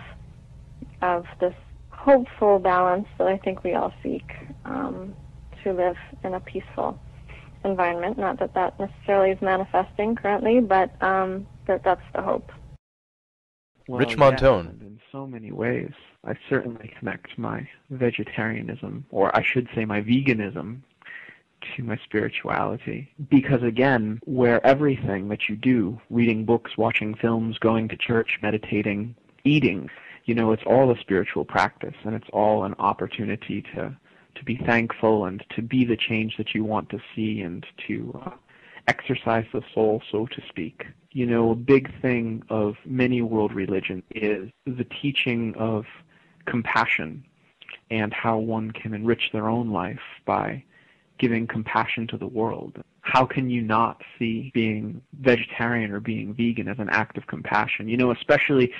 [1.01, 1.53] of this
[1.89, 4.31] hopeful balance that I think we all seek
[4.63, 5.13] um,
[5.63, 6.99] to live in a peaceful
[7.65, 8.17] environment.
[8.17, 12.51] Not that that necessarily is manifesting currently, but um, that that's the hope.
[13.87, 14.81] Well, Rich Montone.
[14.81, 15.91] in so many ways,
[16.25, 20.81] I certainly connect my vegetarianism, or I should say my veganism,
[21.75, 23.11] to my spirituality.
[23.29, 29.15] Because again, where everything that you do, reading books, watching films, going to church, meditating,
[29.43, 29.89] eating,
[30.25, 33.95] you know, it's all a spiritual practice and it's all an opportunity to
[34.35, 38.19] to be thankful and to be the change that you want to see and to
[38.25, 38.31] uh,
[38.87, 40.85] exercise the soul, so to speak.
[41.11, 45.85] You know, a big thing of many world religions is the teaching of
[46.45, 47.25] compassion
[47.89, 50.63] and how one can enrich their own life by
[51.17, 52.83] giving compassion to the world.
[53.01, 57.87] How can you not see being vegetarian or being vegan as an act of compassion?
[57.87, 58.71] You know, especially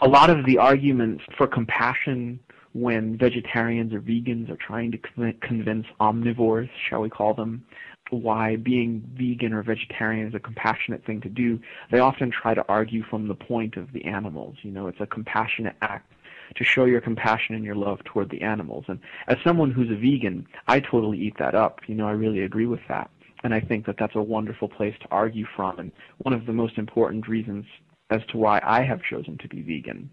[0.00, 2.40] a lot of the arguments for compassion
[2.72, 4.98] when vegetarians or vegans are trying to
[5.40, 7.64] convince omnivores, shall we call them,
[8.10, 11.58] why being vegan or vegetarian is a compassionate thing to do,
[11.90, 14.56] they often try to argue from the point of the animals.
[14.62, 16.12] You know, it's a compassionate act
[16.56, 18.84] to show your compassion and your love toward the animals.
[18.88, 21.80] And as someone who's a vegan, I totally eat that up.
[21.86, 23.10] You know, I really agree with that.
[23.44, 26.52] And I think that that's a wonderful place to argue from and one of the
[26.52, 27.64] most important reasons
[28.10, 30.10] as to why I have chosen to be vegan.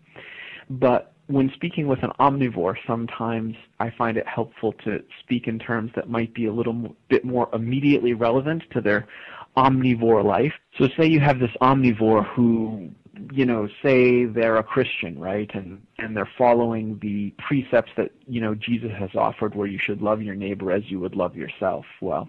[0.69, 5.91] But when speaking with an omnivore, sometimes I find it helpful to speak in terms
[5.95, 9.07] that might be a little bit more immediately relevant to their
[9.55, 10.53] omnivore life.
[10.77, 12.89] So say you have this omnivore who,
[13.31, 15.49] you know, say they're a Christian, right?
[15.53, 20.01] And and they're following the precepts that, you know, Jesus has offered where you should
[20.01, 21.85] love your neighbor as you would love yourself.
[22.01, 22.27] Well,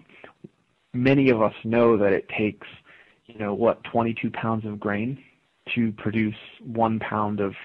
[0.93, 2.67] many of us know that it takes,
[3.25, 5.17] you know, what, 22 pounds of grain
[5.73, 6.35] to produce
[6.65, 7.55] 1 pound of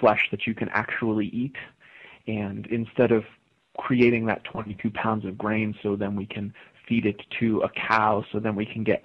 [0.00, 1.56] flesh that you can actually eat.
[2.26, 3.24] And instead of
[3.78, 6.52] creating that 22 pounds of grain so then we can
[6.88, 9.02] feed it to a cow so then we can get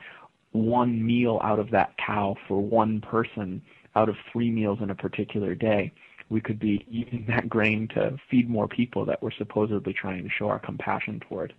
[0.51, 3.61] one meal out of that cow for one person
[3.95, 5.91] out of three meals in a particular day.
[6.29, 10.29] We could be using that grain to feed more people that we're supposedly trying to
[10.29, 11.53] show our compassion toward.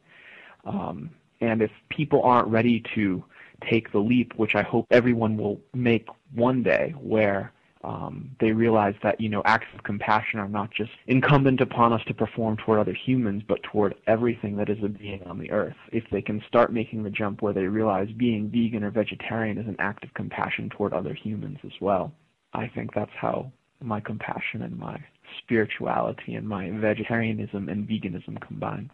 [0.65, 3.23] Um, and if people aren't ready to
[3.69, 7.53] take the leap, which I hope everyone will make one day, where
[7.85, 12.03] um, they realize that you know acts of compassion are not just incumbent upon us
[12.07, 15.77] to perform toward other humans, but toward everything that is a being on the earth.
[15.91, 19.67] If they can start making the jump where they realize being vegan or vegetarian is
[19.67, 22.13] an act of compassion toward other humans as well,
[22.53, 25.03] I think that's how my compassion and my
[25.39, 28.91] spirituality and my vegetarianism and veganism combine.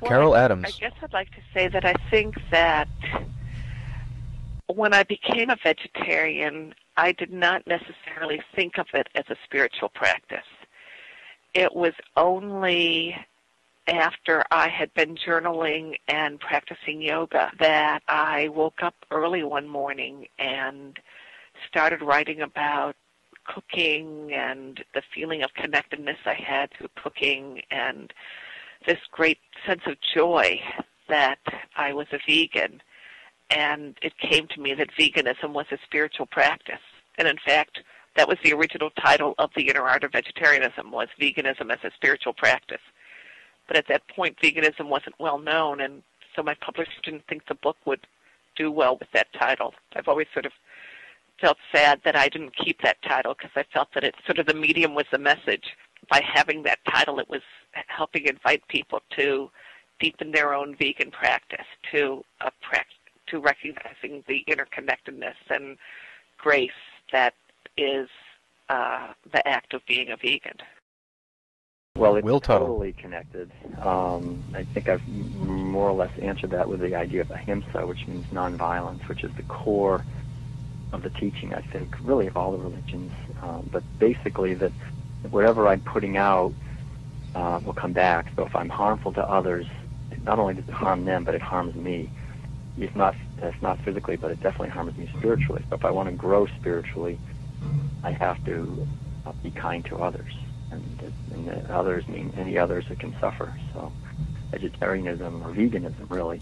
[0.00, 0.66] Well, Carol I, Adams.
[0.66, 2.88] I guess I'd like to say that I think that
[4.66, 9.88] when I became a vegetarian, I did not necessarily think of it as a spiritual
[9.88, 10.40] practice.
[11.54, 13.14] It was only
[13.86, 20.26] after I had been journaling and practicing yoga that I woke up early one morning
[20.40, 20.98] and
[21.68, 22.96] started writing about
[23.44, 28.12] cooking and the feeling of connectedness I had through cooking and
[28.88, 30.60] this great sense of joy
[31.08, 31.38] that
[31.76, 32.82] I was a vegan
[33.50, 36.80] and it came to me that veganism was a spiritual practice.
[37.16, 37.78] And in fact,
[38.16, 41.90] that was the original title of the Inner Art of Vegetarianism was veganism as a
[41.94, 42.80] spiritual practice.
[43.66, 46.02] But at that point, veganism wasn't well known, and
[46.34, 48.06] so my publisher didn't think the book would
[48.56, 49.74] do well with that title.
[49.94, 50.52] I've always sort of
[51.40, 54.46] felt sad that I didn't keep that title because I felt that it sort of
[54.46, 55.76] the medium was the message.
[56.10, 57.42] By having that title, it was
[57.86, 59.50] helping invite people to
[60.00, 62.97] deepen their own vegan practice, to a practice
[63.30, 65.76] to recognizing the interconnectedness and
[66.38, 66.70] grace
[67.12, 67.34] that
[67.76, 68.08] is
[68.68, 70.56] uh, the act of being a vegan.
[71.96, 73.50] Well, it's Will totally connected.
[73.82, 78.06] Um, I think I've more or less answered that with the idea of ahimsa, which
[78.06, 80.04] means nonviolence, which is the core
[80.92, 83.12] of the teaching, I think, really of all the religions.
[83.42, 84.72] Um, but basically, that
[85.30, 86.52] whatever I'm putting out
[87.34, 88.26] uh, will come back.
[88.36, 89.66] So if I'm harmful to others,
[90.22, 92.10] not only does it harm them, but it harms me.
[92.80, 95.64] It's not it's not physically, but it definitely harms me spiritually.
[95.68, 97.18] So if I want to grow spiritually,
[98.02, 98.86] I have to
[99.26, 100.32] uh, be kind to others,
[100.70, 103.52] and, and the others mean any others that can suffer.
[103.72, 103.92] So
[104.50, 106.40] vegetarianism or veganism really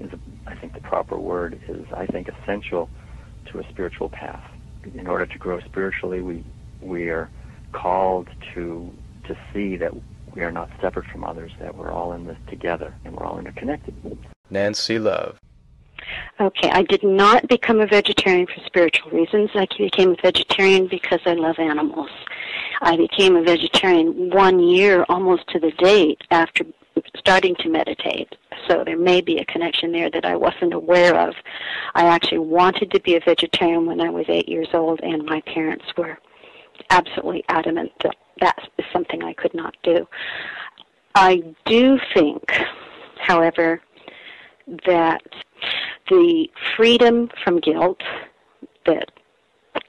[0.00, 0.10] is,
[0.46, 2.88] I think, the proper word is I think essential
[3.46, 4.44] to a spiritual path.
[4.94, 6.44] In order to grow spiritually, we
[6.80, 7.30] we are
[7.72, 8.92] called to
[9.24, 9.92] to see that
[10.34, 13.38] we are not separate from others, that we're all in this together and we're all
[13.38, 13.94] interconnected.
[14.50, 15.38] Nancy Love.
[16.40, 19.50] Okay, I did not become a vegetarian for spiritual reasons.
[19.54, 22.10] I became a vegetarian because I love animals.
[22.80, 26.64] I became a vegetarian one year almost to the date after
[27.16, 28.34] starting to meditate.
[28.68, 31.34] So there may be a connection there that I wasn't aware of.
[31.94, 35.40] I actually wanted to be a vegetarian when I was eight years old, and my
[35.42, 36.18] parents were
[36.90, 40.06] absolutely adamant that that is something I could not do.
[41.14, 42.42] I do think,
[43.18, 43.80] however,
[44.86, 45.22] that
[46.08, 48.00] the freedom from guilt
[48.86, 49.10] that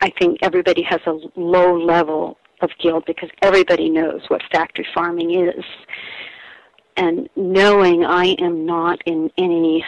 [0.02, 5.48] I think everybody has a low level of guilt because everybody knows what factory farming
[5.48, 5.64] is.
[6.96, 9.84] And knowing I am not in any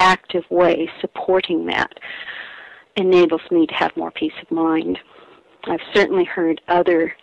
[0.00, 1.92] active way supporting that
[2.96, 4.98] enables me to have more peace of mind.
[5.64, 7.14] I've certainly heard other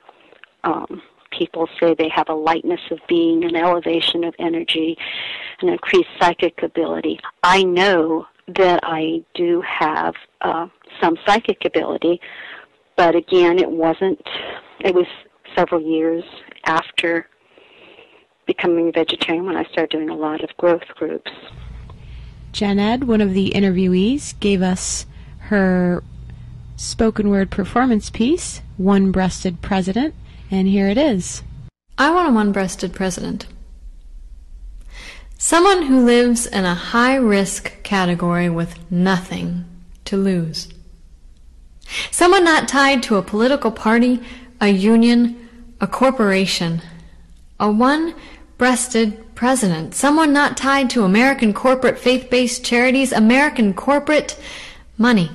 [0.64, 1.02] um,
[1.38, 4.98] people say they have a lightness of being, an elevation of energy,
[5.62, 7.20] an increased psychic ability.
[7.44, 10.68] I know that I do have uh,
[11.02, 12.22] some psychic ability,
[12.96, 14.22] but again, it wasn't,
[14.80, 15.08] it was
[15.56, 16.24] several years
[16.66, 17.28] after
[18.46, 21.32] becoming a vegetarian when I started doing a lot of growth groups.
[22.52, 25.06] Jen Ed, one of the interviewees, gave us
[25.40, 26.04] her
[26.78, 30.14] spoken word performance piece, One Breasted President,
[30.52, 31.44] and here it is.
[31.98, 33.48] I want a one breasted president.
[35.38, 39.66] Someone who lives in a high risk category with nothing
[40.06, 40.70] to lose.
[42.10, 44.22] Someone not tied to a political party,
[44.60, 46.82] a union, a corporation.
[47.60, 49.96] A one-breasted president.
[49.96, 54.38] Someone not tied to American corporate faith-based charities, American corporate
[54.98, 55.32] money.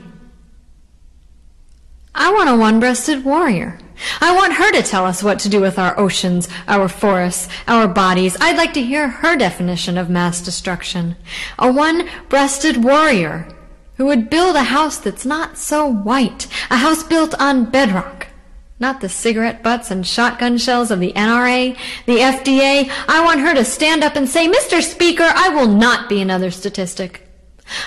[2.15, 3.79] I want a one-breasted warrior.
[4.21, 7.89] I want her to tell us what to do with our oceans, our forests, our
[7.89, 8.37] bodies.
[8.41, 11.17] I'd like to hear her definition of mass destruction.
[11.59, 13.49] A one-breasted warrior
[13.97, 18.29] who would build a house that's not so white, a house built on bedrock.
[18.79, 21.77] Not the cigarette butts and shotgun shells of the NRA,
[22.07, 22.91] the FDA.
[23.07, 24.81] I want her to stand up and say, Mr.
[24.81, 27.30] Speaker, I will not be another statistic.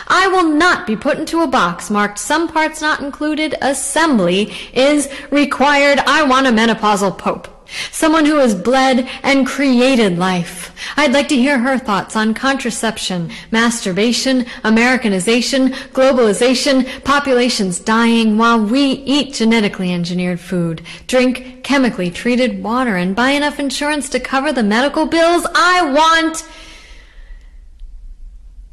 [0.07, 3.55] I will not be put into a box marked some parts not included.
[3.61, 5.99] Assembly is required.
[5.99, 7.49] I want a menopausal pope.
[7.91, 10.75] Someone who has bled and created life.
[10.95, 18.81] I'd like to hear her thoughts on contraception, masturbation, Americanization, globalization, populations dying while we
[18.81, 24.63] eat genetically engineered food, drink chemically treated water, and buy enough insurance to cover the
[24.63, 25.47] medical bills.
[25.55, 26.47] I want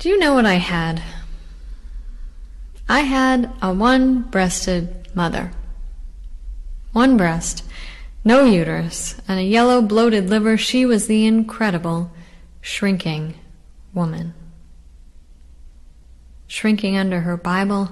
[0.01, 1.03] do you know what I had?
[2.88, 5.53] I had a one breasted mother.
[6.92, 7.62] One breast,
[8.24, 10.57] no uterus, and a yellow bloated liver.
[10.57, 12.11] She was the incredible,
[12.62, 13.34] shrinking
[13.92, 14.32] woman.
[16.46, 17.90] Shrinking under her Bible,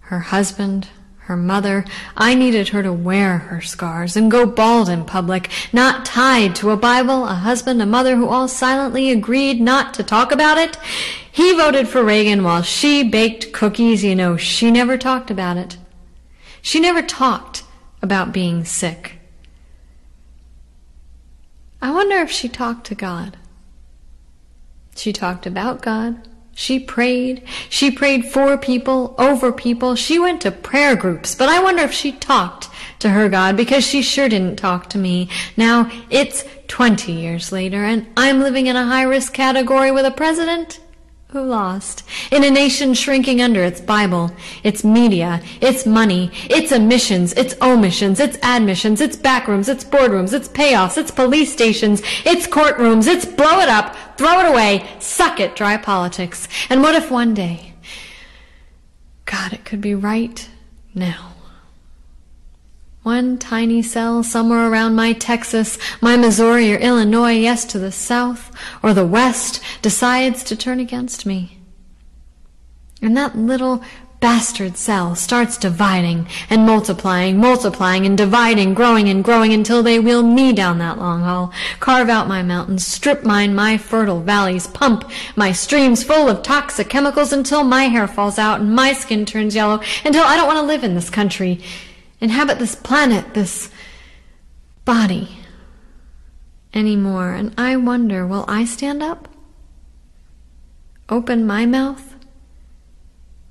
[0.00, 0.88] her husband,
[1.32, 1.86] her mother.
[2.14, 6.70] I needed her to wear her scars and go bald in public, not tied to
[6.70, 10.76] a Bible, a husband, a mother who all silently agreed not to talk about it.
[11.30, 14.04] He voted for Reagan while she baked cookies.
[14.04, 15.78] You know, she never talked about it.
[16.60, 17.64] She never talked
[18.02, 19.18] about being sick.
[21.80, 23.38] I wonder if she talked to God.
[24.94, 26.28] She talked about God.
[26.54, 27.42] She prayed.
[27.68, 29.94] She prayed for people, over people.
[29.94, 33.84] She went to prayer groups, but I wonder if she talked to her God because
[33.84, 35.28] she sure didn't talk to me.
[35.56, 40.10] Now, it's 20 years later and I'm living in a high risk category with a
[40.10, 40.80] president
[41.32, 42.04] who lost?
[42.30, 44.30] In a nation shrinking under its Bible,
[44.62, 50.48] its media, its money, its omissions, its omissions, its admissions, its backrooms, its boardrooms, its
[50.48, 55.56] payoffs, its police stations, its courtrooms, its blow it up, throw it away, suck it,
[55.56, 56.46] dry politics.
[56.68, 57.72] And what if one day,
[59.24, 60.48] God, it could be right
[60.94, 61.31] now.
[63.02, 68.52] One tiny cell somewhere around my Texas, my Missouri or Illinois, yes, to the south
[68.80, 71.58] or the west, decides to turn against me.
[73.00, 73.82] And that little
[74.20, 80.22] bastard cell starts dividing and multiplying, multiplying and dividing, growing and growing until they wheel
[80.22, 85.10] me down that long haul, carve out my mountains, strip mine my fertile valleys, pump
[85.34, 89.56] my streams full of toxic chemicals until my hair falls out and my skin turns
[89.56, 91.60] yellow, until I don't want to live in this country
[92.22, 93.68] inhabit this planet, this
[94.86, 95.36] body
[96.72, 97.32] anymore.
[97.34, 99.28] And I wonder, will I stand up?
[101.08, 102.14] Open my mouth?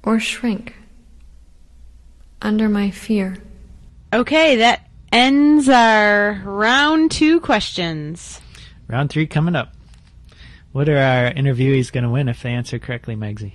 [0.03, 0.75] Or shrink
[2.41, 3.37] under my fear?
[4.11, 8.41] Okay, that ends our round two questions.
[8.87, 9.73] Round three coming up.
[10.71, 13.53] What are our interviewees going to win if they answer correctly, Megsy?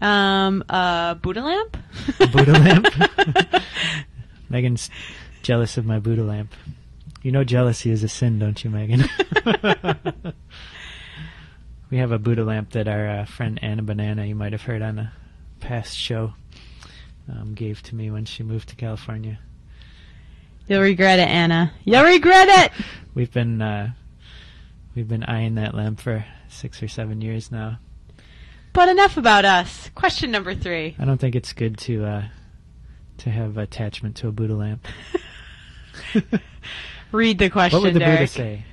[0.00, 1.76] Um, a Buddha lamp?
[2.20, 2.86] A Buddha lamp?
[4.48, 4.90] Megan's
[5.42, 6.54] jealous of my Buddha lamp.
[7.22, 9.04] You know jealousy is a sin, don't you, Megan?
[11.90, 14.82] we have a Buddha lamp that our uh, friend Anna Banana, you might have heard
[14.82, 15.12] on a
[15.60, 16.34] past show,
[17.28, 19.38] um, gave to me when she moved to California.
[20.68, 21.72] You'll regret it, Anna.
[21.84, 22.72] You'll regret it.
[23.14, 23.92] we've been uh,
[24.94, 27.78] we've been eyeing that lamp for six or seven years now.
[28.78, 29.90] But enough about us.
[29.96, 30.94] Question number three.
[31.00, 32.28] I don't think it's good to uh,
[33.16, 34.86] to have attachment to a Buddha lamp.
[37.10, 37.80] Read the question.
[37.80, 38.20] What would the Derek.
[38.20, 38.64] Buddha say?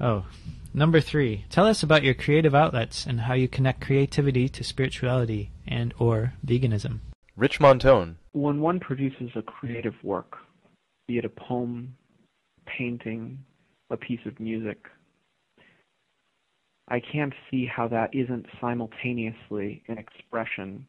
[0.00, 0.26] Oh,
[0.74, 1.44] number three.
[1.48, 6.32] Tell us about your creative outlets and how you connect creativity to spirituality and or
[6.44, 6.98] veganism.
[7.36, 8.16] Rich Montone.
[8.32, 10.38] When one produces a creative work,
[11.06, 11.94] be it a poem,
[12.66, 13.44] painting,
[13.90, 14.88] a piece of music,
[16.88, 20.86] I can't see how that isn't simultaneously an expression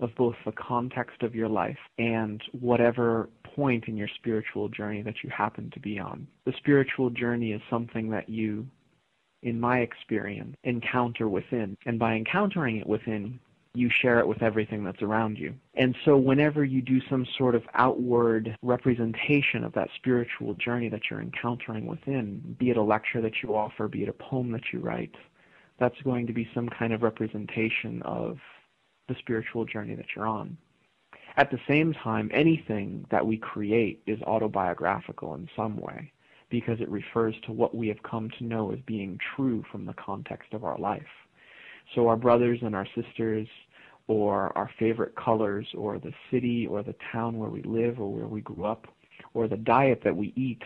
[0.00, 5.22] of both the context of your life and whatever point in your spiritual journey that
[5.22, 6.26] you happen to be on.
[6.44, 8.66] The spiritual journey is something that you,
[9.42, 11.76] in my experience, encounter within.
[11.86, 13.40] And by encountering it within,
[13.76, 15.54] you share it with everything that's around you.
[15.74, 21.02] And so whenever you do some sort of outward representation of that spiritual journey that
[21.10, 24.72] you're encountering within, be it a lecture that you offer, be it a poem that
[24.72, 25.14] you write,
[25.78, 28.38] that's going to be some kind of representation of
[29.08, 30.56] the spiritual journey that you're on.
[31.36, 36.12] At the same time, anything that we create is autobiographical in some way
[36.48, 39.92] because it refers to what we have come to know as being true from the
[39.94, 41.02] context of our life.
[41.94, 43.46] So our brothers and our sisters,
[44.08, 48.28] or our favorite colors, or the city or the town where we live or where
[48.28, 48.86] we grew up,
[49.34, 50.62] or the diet that we eat,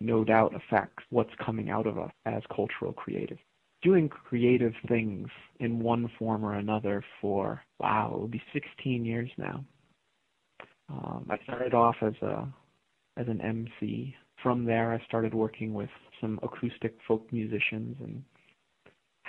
[0.00, 3.38] no doubt affects what's coming out of us as cultural creatives.
[3.82, 5.28] Doing creative things
[5.58, 9.64] in one form or another for, wow, it will be 16 years now.
[10.90, 12.48] Um, I started off as a
[13.16, 18.22] as an MC from there, I started working with some acoustic folk musicians and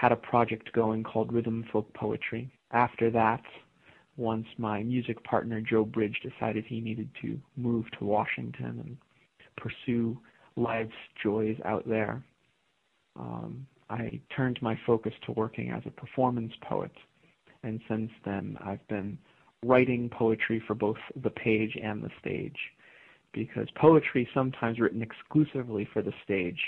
[0.02, 2.52] had a project going called Rhythm Folk Poetry.
[2.72, 3.44] After that,
[4.18, 8.98] once my music partner Joe Bridge decided he needed to move to Washington and
[9.58, 10.18] pursue
[10.56, 10.92] life's
[11.22, 12.24] joys out there,
[13.16, 16.92] um, I turned my focus to working as a performance poet.
[17.62, 19.20] And since then, I've been
[19.64, 22.58] writing poetry for both the page and the stage
[23.34, 26.60] because poetry, sometimes written exclusively for the stage,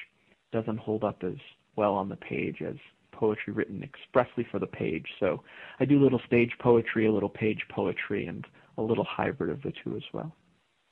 [0.51, 1.39] doesn't hold up as
[1.75, 2.75] well on the page as
[3.13, 5.05] poetry written expressly for the page.
[5.19, 5.43] So
[5.79, 8.45] I do a little stage poetry, a little page poetry, and
[8.77, 10.35] a little hybrid of the two as well.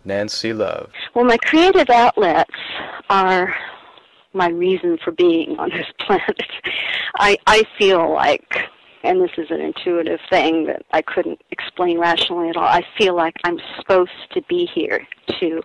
[0.04, 0.92] Nancy Love.
[1.14, 2.56] Well, my creative outlets
[3.10, 3.54] are
[4.34, 6.42] my reason for being on this planet.
[7.16, 8.56] I I feel like
[9.04, 12.64] and this is an intuitive thing that I couldn't explain rationally at all.
[12.64, 15.08] I feel like I'm supposed to be here
[15.40, 15.62] to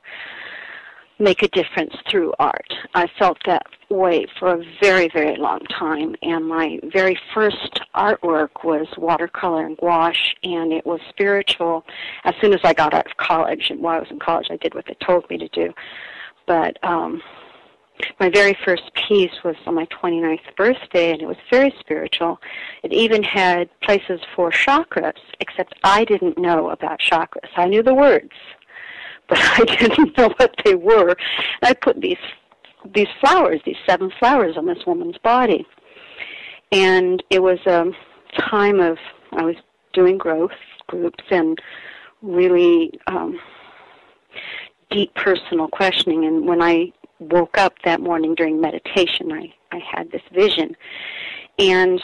[1.18, 2.72] make a difference through art.
[2.94, 8.64] I felt that way for a very, very long time, and my very first artwork
[8.64, 11.84] was watercolor and gouache, and it was spiritual.
[12.24, 14.56] As soon as I got out of college, and while I was in college, I
[14.56, 15.72] did what they told me to do.
[16.46, 17.22] But um,
[18.20, 22.38] my very first piece was on my 29th birthday, and it was very spiritual.
[22.82, 27.48] It even had places for chakras, except I didn't know about chakras.
[27.56, 28.32] I knew the words,
[29.28, 31.08] but I didn't know what they were.
[31.10, 31.16] And
[31.62, 32.16] I put these
[32.94, 35.66] these flowers, these seven flowers, on this woman's body,
[36.70, 37.86] and it was a
[38.38, 38.98] time of
[39.32, 39.56] I was
[39.92, 40.52] doing growth
[40.86, 41.58] groups and
[42.22, 43.40] really um,
[44.90, 46.24] deep personal questioning.
[46.26, 50.76] And when I woke up that morning during meditation, I, I had this vision.
[51.58, 52.02] And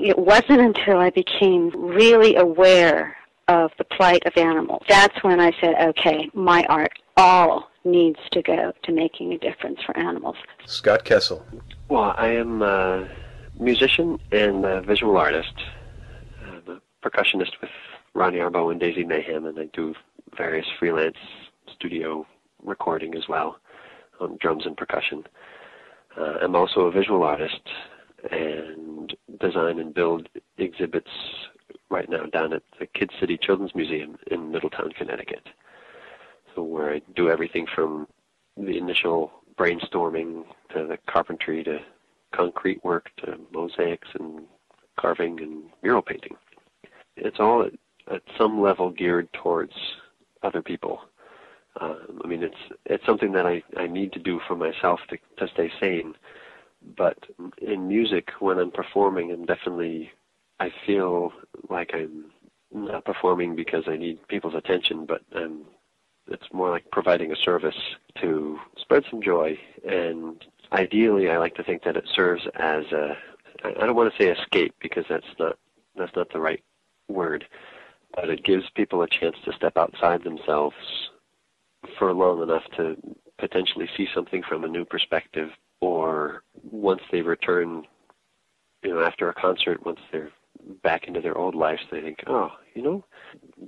[0.00, 3.16] it wasn't until I became really aware
[3.48, 4.82] of the plight of animals.
[4.88, 9.80] That's when I said, okay, my art all needs to go to making a difference
[9.84, 10.36] for animals.
[10.66, 11.44] Scott Kessel.
[11.88, 13.08] Well, I am a
[13.58, 15.54] musician and a visual artist.
[16.46, 17.70] I'm a percussionist with
[18.14, 19.94] Rani Arbo and Daisy Mayhem, and I do
[20.36, 21.16] various freelance
[21.74, 22.26] studio
[22.62, 23.58] recording as well
[24.20, 25.24] on drums and percussion.
[26.16, 27.60] Uh, I'm also a visual artist
[28.30, 31.10] and design and build exhibits
[31.94, 35.48] right now down at the Kid City Children's Museum in Middletown, Connecticut.
[36.54, 38.06] So where I do everything from
[38.56, 41.78] the initial brainstorming to the carpentry to
[42.32, 44.42] concrete work to mosaics and
[44.98, 46.36] carving and mural painting.
[47.16, 47.72] It's all at,
[48.12, 49.72] at some level geared towards
[50.42, 51.00] other people
[51.80, 55.18] um, I mean, it's it's something that I I need to do for myself to
[55.38, 56.14] to stay sane.
[56.96, 57.18] But
[57.58, 60.12] in music, when I'm performing, I'm definitely
[60.60, 61.32] I feel
[61.68, 62.26] like I'm
[62.72, 65.64] not performing because I need people's attention, but um,
[66.28, 67.76] it's more like providing a service
[68.20, 69.58] to spread some joy.
[69.88, 73.16] And ideally, I like to think that it serves as a
[73.64, 75.56] I don't want to say escape because that's not
[75.96, 76.62] that's not the right
[77.08, 77.46] word,
[78.14, 80.76] but it gives people a chance to step outside themselves
[81.98, 82.96] for long enough to
[83.38, 85.50] potentially see something from a new perspective
[85.80, 87.84] or once they return
[88.82, 90.30] you know after a concert once they're
[90.82, 93.04] back into their old lives they think oh you know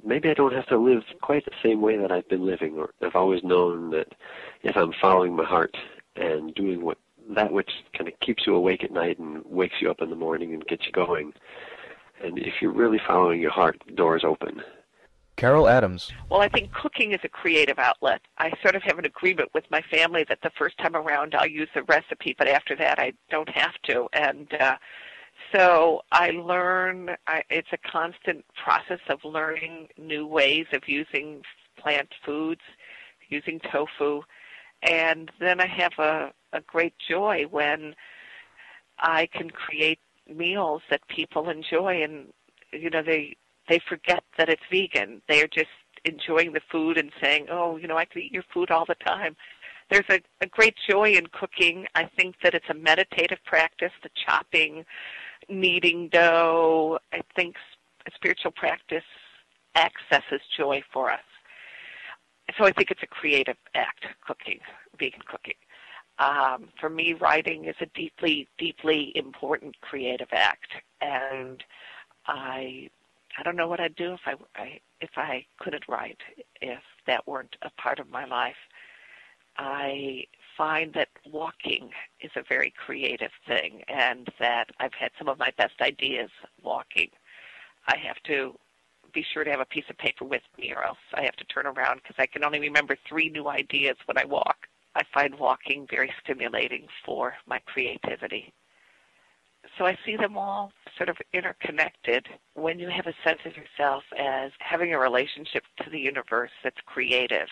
[0.05, 2.90] maybe i don't have to live quite the same way that i've been living or
[3.03, 4.09] i've always known that
[4.62, 5.76] if i'm following my heart
[6.16, 6.99] and doing what
[7.34, 10.16] that which kind of keeps you awake at night and wakes you up in the
[10.16, 11.32] morning and gets you going
[12.22, 14.62] and if you're really following your heart the doors open
[15.36, 16.11] Carol Adams.
[16.30, 18.22] Well, I think cooking is a creative outlet.
[18.38, 21.47] I sort of have an agreement with my family that the first time around I'll
[21.47, 24.09] use the recipe, but after that I don't have to.
[24.14, 24.76] And uh,
[25.55, 27.11] so I learn.
[27.26, 31.42] I, it's a constant process of learning new ways of using
[31.78, 32.61] plant foods,
[33.28, 34.22] using tofu,
[34.82, 37.94] and then I have a, a great joy when
[38.99, 42.26] I can create meals that people enjoy and
[42.72, 43.36] you know they
[43.68, 45.22] they forget that it's vegan.
[45.28, 45.68] They're just
[46.05, 48.94] enjoying the food and saying, "Oh, you know, I could eat your food all the
[48.94, 49.36] time."
[49.90, 51.86] There's a, a great joy in cooking.
[51.94, 54.84] I think that it's a meditative practice, the chopping,
[55.49, 56.99] kneading dough.
[57.12, 57.57] I think
[58.14, 59.05] spiritual practice
[59.74, 61.20] accesses joy for us.
[62.57, 64.61] So I think it's a creative act, cooking,
[64.99, 65.55] vegan cooking.
[66.18, 70.70] Um, for me, writing is a deeply, deeply important creative act,
[71.01, 71.62] and
[72.26, 72.88] I,
[73.38, 76.20] I don't know what I'd do if I, I if I couldn't write,
[76.62, 78.57] if that weren't a part of my life.
[79.59, 80.24] I
[80.57, 81.90] find that walking
[82.20, 86.30] is a very creative thing, and that I've had some of my best ideas
[86.62, 87.11] walking.
[87.88, 88.59] I have to
[89.12, 91.44] be sure to have a piece of paper with me, or else I have to
[91.44, 94.66] turn around because I can only remember three new ideas when I walk.
[94.94, 98.52] I find walking very stimulating for my creativity.
[99.76, 102.26] So I see them all sort of interconnected.
[102.54, 106.80] When you have a sense of yourself as having a relationship to the universe that's
[106.86, 107.48] creative,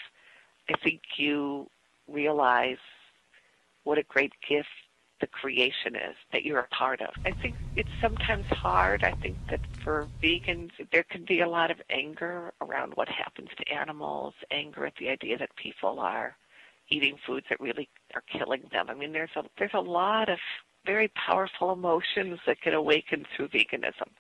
[0.71, 1.69] I think you
[2.09, 2.79] realize
[3.85, 4.69] what a great gift
[5.21, 7.11] the creation is that you're a part of.
[7.25, 9.05] I think it's sometimes hard.
[9.05, 13.49] I think that for vegans, there can be a lot of anger around what happens
[13.57, 16.37] to animals, anger at the idea that people are
[16.89, 18.87] eating foods that really are killing them.
[18.91, 20.39] I mean, there's a there's a lot of
[20.85, 24.11] very powerful emotions that can awaken through veganism.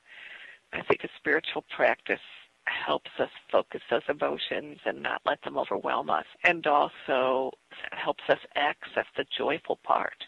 [0.72, 2.20] I think a spiritual practice
[2.66, 7.50] helps us focus those emotions and not let them overwhelm us, and also
[7.92, 10.24] helps us access the joyful part.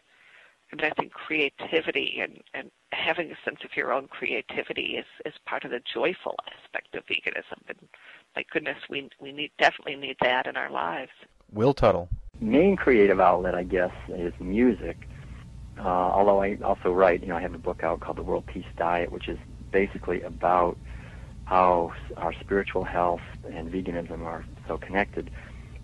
[0.72, 5.34] And I think creativity and, and having a sense of your own creativity is, is
[5.46, 7.60] part of the joyful aspect of veganism.
[7.68, 7.78] And
[8.34, 11.12] my goodness, we we need definitely need that in our lives.
[11.52, 12.08] Will Tuttle.
[12.40, 15.08] Main creative outlet, I guess, is music.
[15.78, 18.46] Uh, although I also write, you know, I have a book out called The World
[18.46, 19.38] Peace Diet, which is
[19.70, 20.76] basically about
[21.46, 23.20] how our spiritual health
[23.50, 25.30] and veganism are so connected.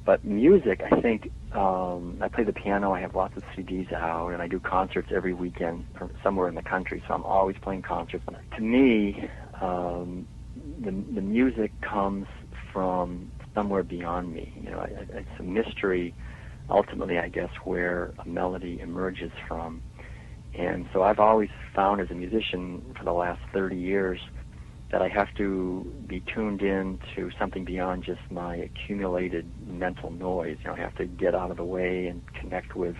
[0.05, 2.93] But music, I think, um, I play the piano.
[2.93, 5.85] I have lots of CDs out, and I do concerts every weekend
[6.23, 7.03] somewhere in the country.
[7.07, 8.25] So I'm always playing concerts.
[8.57, 9.29] To me,
[9.61, 10.27] um,
[10.81, 12.27] the the music comes
[12.73, 14.53] from somewhere beyond me.
[14.61, 16.15] You know, it's a mystery.
[16.69, 19.83] Ultimately, I guess where a melody emerges from.
[20.55, 24.19] And so I've always found as a musician for the last 30 years
[24.93, 30.59] that I have to be tuned in to something beyond just my accumulated mental noise.
[30.63, 32.95] You know, I have to get out of the way and connect with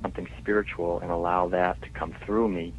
[0.00, 2.72] something spiritual and allow that to come through me.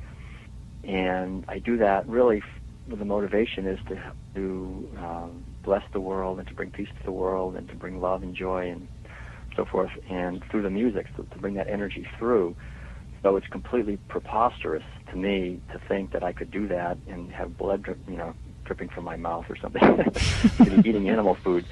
[0.85, 2.41] And I do that really
[2.87, 7.03] with the motivation is to to um, bless the world and to bring peace to
[7.05, 8.87] the world and to bring love and joy and
[9.55, 9.91] so forth.
[10.09, 12.55] And through the music, so to bring that energy through.
[13.23, 17.57] So it's completely preposterous to me to think that I could do that and have
[17.57, 19.81] blood, drip, you know, dripping from my mouth or something.
[20.85, 21.65] eating animal food,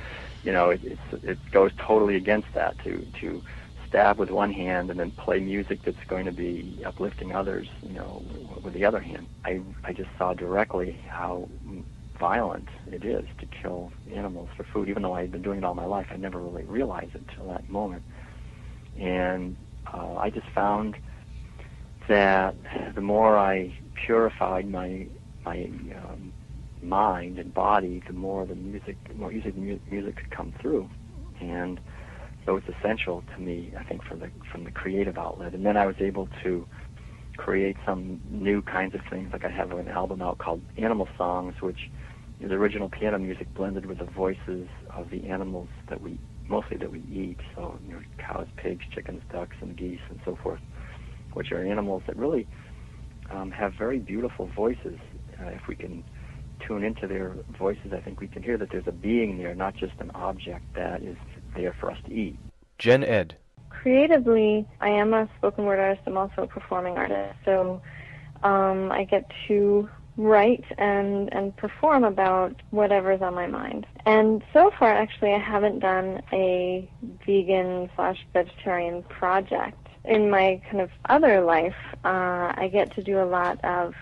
[0.44, 2.78] you know, it, it goes totally against that.
[2.86, 3.44] To to
[3.86, 7.96] stab with one hand and then play music that's going to be uplifting others, you
[7.96, 8.24] know,
[8.64, 9.28] with the other hand.
[9.44, 11.50] I I just saw directly how
[12.18, 14.88] violent it is to kill animals for food.
[14.88, 17.24] Even though I had been doing it all my life, I never really realized it
[17.28, 18.04] until that moment.
[18.98, 19.58] And
[19.94, 20.96] uh, I just found
[22.08, 22.56] that
[22.96, 23.74] the more I
[24.06, 25.08] purified my
[25.46, 26.34] my um,
[26.82, 30.54] mind and body, the more the music, the more easily the mu- music could come
[30.62, 30.90] through,
[31.40, 31.80] and
[32.46, 33.74] so it's essential to me.
[33.78, 36.68] I think from the from the creative outlet, and then I was able to
[37.38, 39.30] create some new kinds of things.
[39.34, 41.90] Like I have an album out called Animal Songs, which
[42.40, 46.92] is original piano music blended with the voices of the animals that we mostly that
[46.92, 47.40] we eat.
[47.56, 50.60] So you know, cows, pigs, chickens, ducks, and geese, and so forth
[51.34, 52.48] which are animals that really
[53.30, 54.98] um, have very beautiful voices.
[55.40, 56.04] Uh, if we can
[56.66, 59.76] tune into their voices, I think we can hear that there's a being there, not
[59.76, 61.18] just an object that is
[61.56, 62.38] there for us to eat.
[62.78, 63.36] Jen Ed.
[63.70, 66.04] Creatively, I am a spoken word artist.
[66.06, 67.36] I'm also a performing artist.
[67.46, 67.82] So
[68.44, 73.88] um, I get to write and and perform about whatever's on my mind.
[74.06, 76.90] And so far, actually, I haven't done a
[77.26, 83.22] vegan slash vegetarian project in my kind of other life, uh, I get to do
[83.22, 83.94] a lot of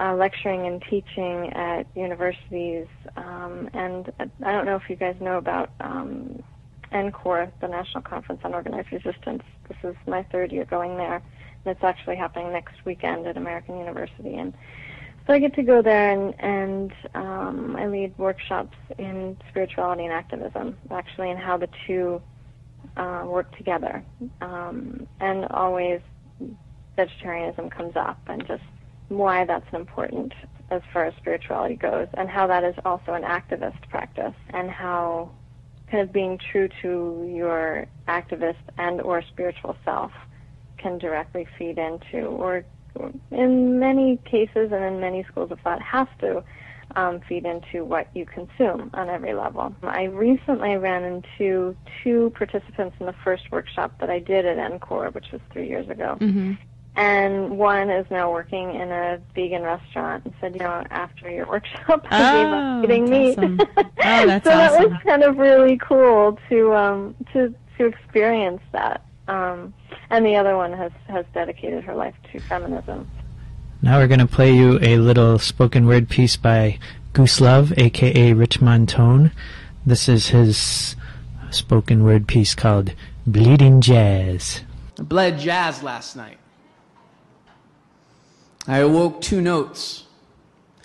[0.00, 2.86] uh, lecturing and teaching at universities.
[3.16, 4.12] Um, and
[4.42, 6.42] I don't know if you guys know about um,
[6.92, 9.42] NCOR, the National Conference on Organized Resistance.
[9.68, 13.78] This is my third year going there, and it's actually happening next weekend at American
[13.78, 14.34] University.
[14.34, 14.54] And
[15.26, 20.12] so I get to go there and, and um, I lead workshops in spirituality and
[20.12, 22.20] activism, actually, and how the two
[22.96, 24.02] uh, work together.
[24.40, 26.00] Um, and always
[26.96, 28.62] vegetarianism comes up and just
[29.08, 30.32] why that's important
[30.70, 35.30] as far as spirituality goes and how that is also an activist practice and how
[35.90, 40.12] kind of being true to your activist and or spiritual self
[40.78, 42.64] can directly feed into or
[43.30, 46.42] in many cases and in many schools of thought has to
[46.96, 49.74] um, feed into what you consume on every level.
[49.82, 55.14] I recently ran into two participants in the first workshop that I did at NCOR,
[55.14, 56.16] which was three years ago.
[56.20, 56.52] Mm-hmm.
[56.96, 61.46] And one is now working in a vegan restaurant and said, you know, after your
[61.46, 63.38] workshop, I Oh, gave up eating meat.
[63.38, 63.60] awesome.
[64.02, 69.04] Oh, that's so that was kind of really cool to um, to to experience that.
[69.28, 69.72] Um,
[70.10, 73.08] and the other one has has dedicated her life to feminism.
[73.82, 76.78] Now we're going to play you a little spoken word piece by
[77.14, 79.32] Goose Love, aka Rich Montone.
[79.86, 80.96] This is his
[81.50, 82.92] spoken word piece called
[83.26, 84.60] Bleeding Jazz.
[84.98, 86.36] I bled jazz last night.
[88.66, 90.04] I awoke two notes,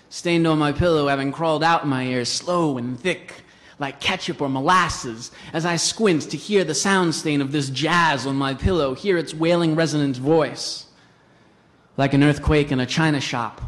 [0.07, 3.43] stained on my pillow, having crawled out in my ears, slow and thick,
[3.77, 8.25] like ketchup or molasses, as I squint to hear the sound stain of this jazz
[8.25, 10.84] on my pillow, hear its wailing resonant voice,
[11.97, 13.61] like an earthquake in a china shop,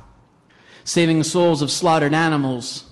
[0.83, 2.83] saving souls of slaughtered animals.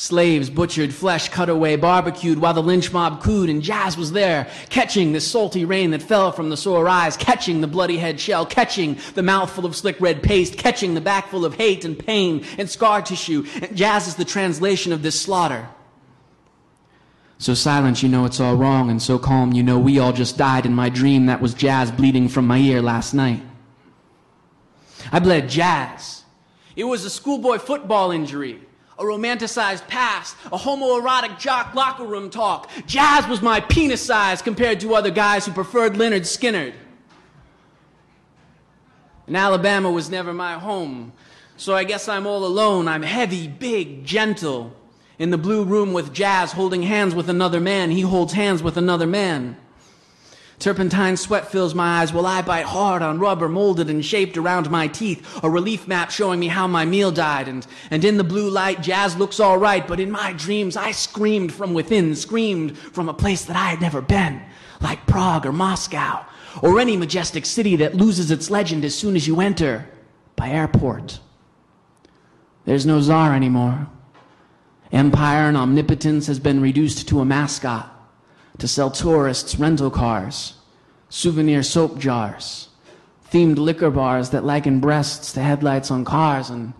[0.00, 4.48] Slaves butchered, flesh cut away, barbecued while the lynch mob cooed, and Jazz was there,
[4.68, 8.46] catching the salty rain that fell from the sore eyes, catching the bloody head shell,
[8.46, 12.44] catching the mouthful of slick red paste, catching the back full of hate and pain
[12.58, 13.44] and scar tissue.
[13.60, 15.68] And Jazz is the translation of this slaughter.
[17.38, 20.38] So silent, you know it's all wrong, and so calm, you know we all just
[20.38, 23.42] died in my dream that was Jazz bleeding from my ear last night.
[25.12, 26.24] I bled Jazz.
[26.76, 28.60] It was a schoolboy football injury
[28.98, 32.68] a romanticized past, a homoerotic jock locker room talk.
[32.86, 36.74] Jazz was my penis size compared to other guys who preferred Lynyrd Skynyrd.
[39.28, 41.12] And Alabama was never my home,
[41.56, 42.88] so I guess I'm all alone.
[42.88, 44.74] I'm heavy, big, gentle.
[45.18, 48.76] In the blue room with Jazz holding hands with another man, he holds hands with
[48.76, 49.56] another man.
[50.58, 54.68] Turpentine sweat fills my eyes while I bite hard on rubber molded and shaped around
[54.70, 57.46] my teeth, a relief map showing me how my meal died.
[57.46, 60.90] And, and in the blue light, jazz looks all right, but in my dreams, I
[60.90, 64.42] screamed from within, screamed from a place that I had never been,
[64.80, 66.24] like Prague or Moscow,
[66.60, 69.88] or any majestic city that loses its legend as soon as you enter
[70.34, 71.20] by airport.
[72.64, 73.86] There's no czar anymore.
[74.90, 77.94] Empire and omnipotence has been reduced to a mascot
[78.58, 80.54] to sell tourists rental cars,
[81.08, 82.68] souvenir soap jars,
[83.30, 86.72] themed liquor bars that liken breasts to headlights on cars, and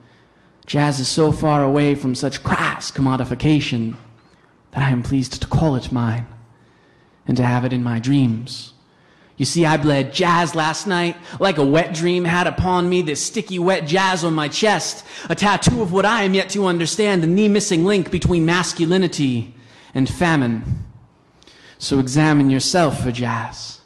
[0.67, 3.95] jazz is so far away from such crass commodification
[4.73, 6.27] that I am pleased to call it mine
[7.27, 8.73] and to have it in my dreams.
[9.37, 13.25] You see, I bled jazz last night, like a wet dream had upon me this
[13.25, 17.23] sticky wet jazz on my chest, a tattoo of what I am yet to understand,
[17.23, 19.55] the knee missing link between masculinity
[19.95, 20.88] and famine.
[21.79, 23.78] So examine yourself for jazz.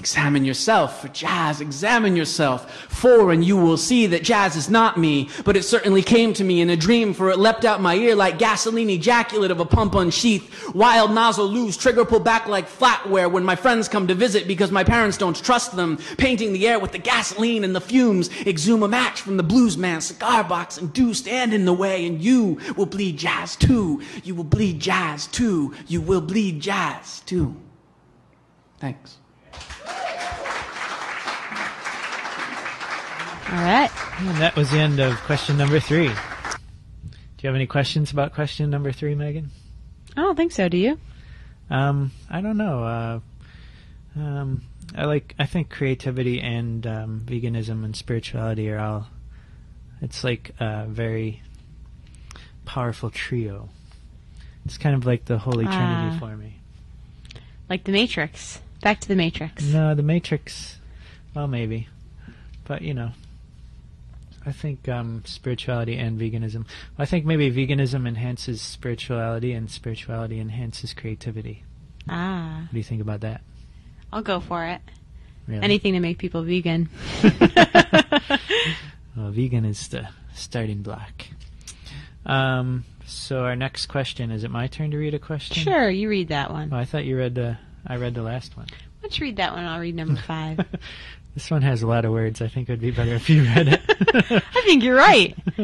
[0.00, 1.60] Examine yourself for jazz.
[1.60, 6.02] Examine yourself for, and you will see that jazz is not me, but it certainly
[6.02, 9.50] came to me in a dream, for it leapt out my ear like gasoline ejaculate
[9.50, 10.74] of a pump unsheathed.
[10.74, 14.70] Wild nozzle loose, trigger pull back like flatware when my friends come to visit because
[14.70, 15.98] my parents don't trust them.
[16.16, 18.30] Painting the air with the gasoline and the fumes.
[18.46, 22.06] Exhume a match from the blues man's cigar box and do stand in the way,
[22.06, 24.00] and you will bleed jazz too.
[24.24, 25.74] You will bleed jazz too.
[25.88, 27.54] You will bleed jazz too.
[28.78, 29.18] Thanks.
[33.50, 33.90] All right.
[34.20, 36.06] And that was the end of question number three.
[36.08, 36.12] Do
[37.42, 39.50] you have any questions about question number three, Megan?
[40.16, 40.68] I don't think so.
[40.68, 40.98] Do you?
[41.68, 42.84] Um, I don't know.
[42.84, 43.20] Uh,
[44.20, 44.62] um,
[44.94, 45.34] I like.
[45.38, 49.06] I think creativity and um, veganism and spirituality are all.
[50.02, 51.42] It's like a very
[52.64, 53.68] powerful trio.
[54.64, 56.16] It's kind of like the Holy Trinity Ah.
[56.20, 56.56] for me.
[57.68, 58.60] Like the Matrix.
[58.82, 59.64] Back to the Matrix.
[59.64, 60.78] No, the Matrix.
[61.34, 61.88] Well, maybe,
[62.64, 63.10] but you know,
[64.46, 66.64] I think um, spirituality and veganism.
[66.98, 71.64] I think maybe veganism enhances spirituality, and spirituality enhances creativity.
[72.08, 73.42] Ah, What do you think about that?
[74.12, 74.80] I'll go for it.
[75.46, 75.62] Really?
[75.62, 76.88] Anything to make people vegan.
[79.16, 81.24] Well, vegan is the starting block.
[82.24, 85.62] Um, so our next question is it my turn to read a question?
[85.62, 86.70] Sure, you read that one.
[86.72, 87.58] Oh, I thought you read the.
[87.86, 88.66] I read the last one.
[89.02, 89.64] Don't read that one?
[89.64, 90.64] I'll read number five.
[91.34, 92.42] This one has a lot of words.
[92.42, 93.80] I think it would be better if you read it.
[94.54, 95.36] I think you're right.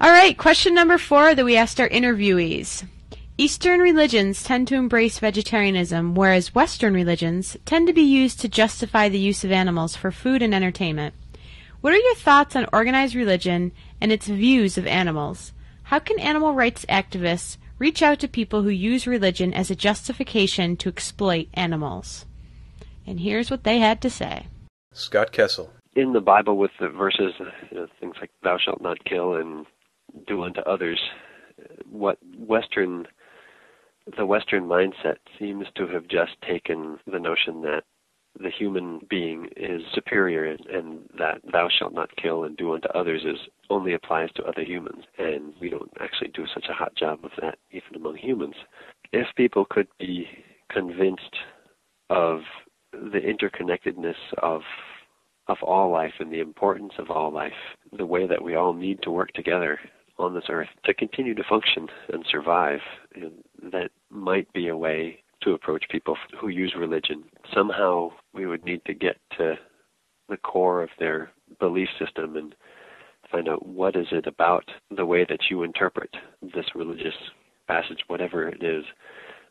[0.00, 2.84] All right, question number four that we asked our interviewees.
[3.38, 9.08] Eastern religions tend to embrace vegetarianism, whereas Western religions tend to be used to justify
[9.08, 11.14] the use of animals for food and entertainment.
[11.80, 15.52] What are your thoughts on organized religion and its views of animals?
[15.84, 20.76] How can animal rights activists reach out to people who use religion as a justification
[20.76, 22.26] to exploit animals?
[23.06, 24.46] And here's what they had to say.
[24.92, 25.70] Scott Kessel.
[25.94, 27.34] in the Bible with the verses,
[27.70, 29.66] you know, things like "Thou shalt not kill" and
[30.26, 31.00] do unto others.
[31.90, 33.06] What Western
[34.16, 37.84] the Western mindset seems to have just taken the notion that
[38.40, 42.88] the human being is superior and, and that thou shalt not kill and do unto
[42.88, 43.38] others is
[43.68, 47.30] only applies to other humans and we don't actually do such a hot job of
[47.40, 48.54] that even among humans
[49.12, 50.26] if people could be
[50.70, 51.36] convinced
[52.08, 52.40] of
[52.92, 54.62] the interconnectedness of
[55.48, 57.52] of all life and the importance of all life
[57.96, 59.78] the way that we all need to work together
[60.18, 62.80] on this earth to continue to function and survive
[63.72, 67.24] that might be a way to approach people who use religion.
[67.54, 69.54] Somehow we would need to get to
[70.28, 72.54] the core of their belief system and
[73.30, 74.64] find out what is it about
[74.94, 76.10] the way that you interpret
[76.42, 77.14] this religious
[77.66, 78.84] passage, whatever it is,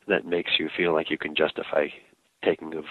[0.08, 1.88] that makes you feel like you can justify
[2.44, 2.86] taking of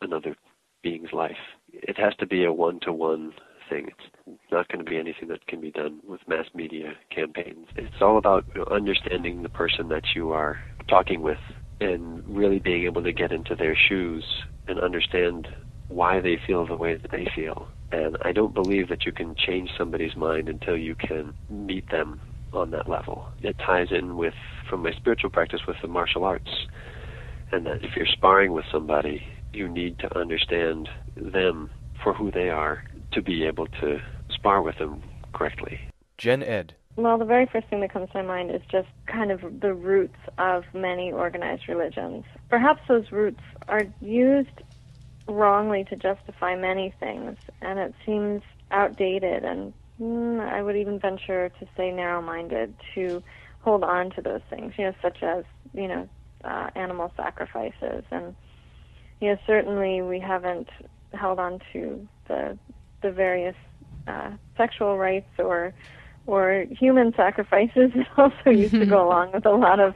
[0.00, 0.36] another
[0.82, 1.36] being's life.
[1.72, 3.32] It has to be a one-to-one
[3.68, 3.90] thing.
[4.26, 7.66] It's not going to be anything that can be done with mass media campaigns.
[7.76, 11.38] It's all about understanding the person that you are talking with
[11.80, 14.24] and really being able to get into their shoes
[14.68, 15.48] and understand
[15.88, 17.68] why they feel the way that they feel.
[17.92, 22.20] And I don't believe that you can change somebody's mind until you can meet them
[22.52, 23.28] on that level.
[23.42, 24.34] It ties in with,
[24.68, 26.50] from my spiritual practice, with the martial arts.
[27.52, 29.22] And that if you're sparring with somebody,
[29.52, 31.70] you need to understand them
[32.02, 32.82] for who they are
[33.12, 33.98] to be able to
[34.30, 35.78] spar with them correctly.
[36.18, 36.74] Gen Ed.
[36.96, 39.72] Well, the very first thing that comes to my mind is just kind of the
[39.72, 42.24] roots of many organized religions.
[42.48, 44.48] Perhaps those roots are used
[45.28, 51.50] wrongly to justify many things, and it seems outdated and mm, I would even venture
[51.60, 53.22] to say narrow-minded to
[53.60, 56.08] hold on to those things, you know, such as, you know,
[56.44, 58.04] uh, animal sacrifices.
[58.10, 58.34] And,
[59.28, 60.68] know, certainly we haven't
[61.12, 62.58] held on to the,
[63.02, 63.56] the various
[64.06, 65.72] uh, sexual rights or
[66.26, 69.94] or human sacrifices that also used to go along with a lot of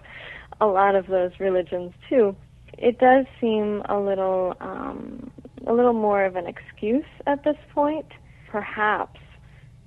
[0.61, 2.35] a lot of those religions too.
[2.77, 5.31] It does seem a little um,
[5.67, 8.07] a little more of an excuse at this point.
[8.49, 9.21] Perhaps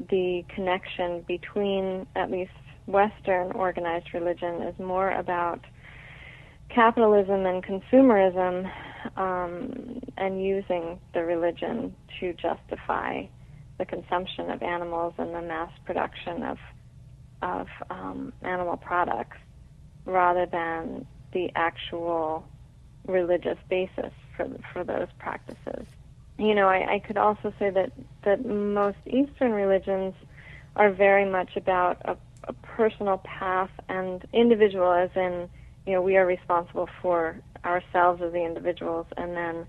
[0.10, 2.52] the connection between at least
[2.86, 5.60] Western organized religion is more about
[6.70, 8.70] capitalism and consumerism
[9.16, 13.24] um, and using the religion to justify
[13.78, 16.58] the consumption of animals and the mass production of
[17.44, 19.38] of um, animal products,
[20.06, 22.44] rather than the actual
[23.06, 25.86] religious basis for for those practices.
[26.40, 27.92] You know, I, I could also say that
[28.24, 30.14] that most Eastern religions
[30.76, 35.50] are very much about a, a personal path and individual, as in,
[35.88, 39.66] you know, we are responsible for ourselves as the individuals, and then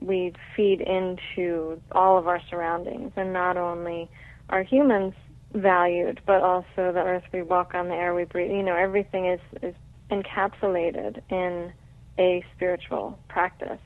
[0.00, 4.10] we feed into all of our surroundings, and not only
[4.50, 5.14] are humans
[5.54, 8.50] valued, but also the earth we walk on, the air we breathe.
[8.50, 9.74] You know, everything is is
[10.10, 11.72] encapsulated in
[12.18, 13.80] a spiritual practice.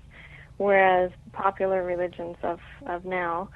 [0.57, 3.49] Whereas popular religions of of now,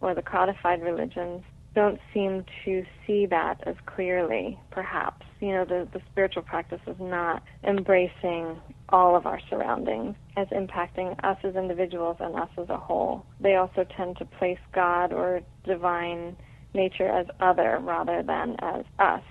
[0.00, 1.42] or the codified religions,
[1.74, 5.26] don't seem to see that as clearly, perhaps.
[5.40, 8.56] You know, the, the spiritual practice is not embracing
[8.88, 13.26] all of our surroundings as impacting us as individuals and us as a whole.
[13.40, 16.36] They also tend to place God or divine
[16.74, 19.22] nature as other rather than as us.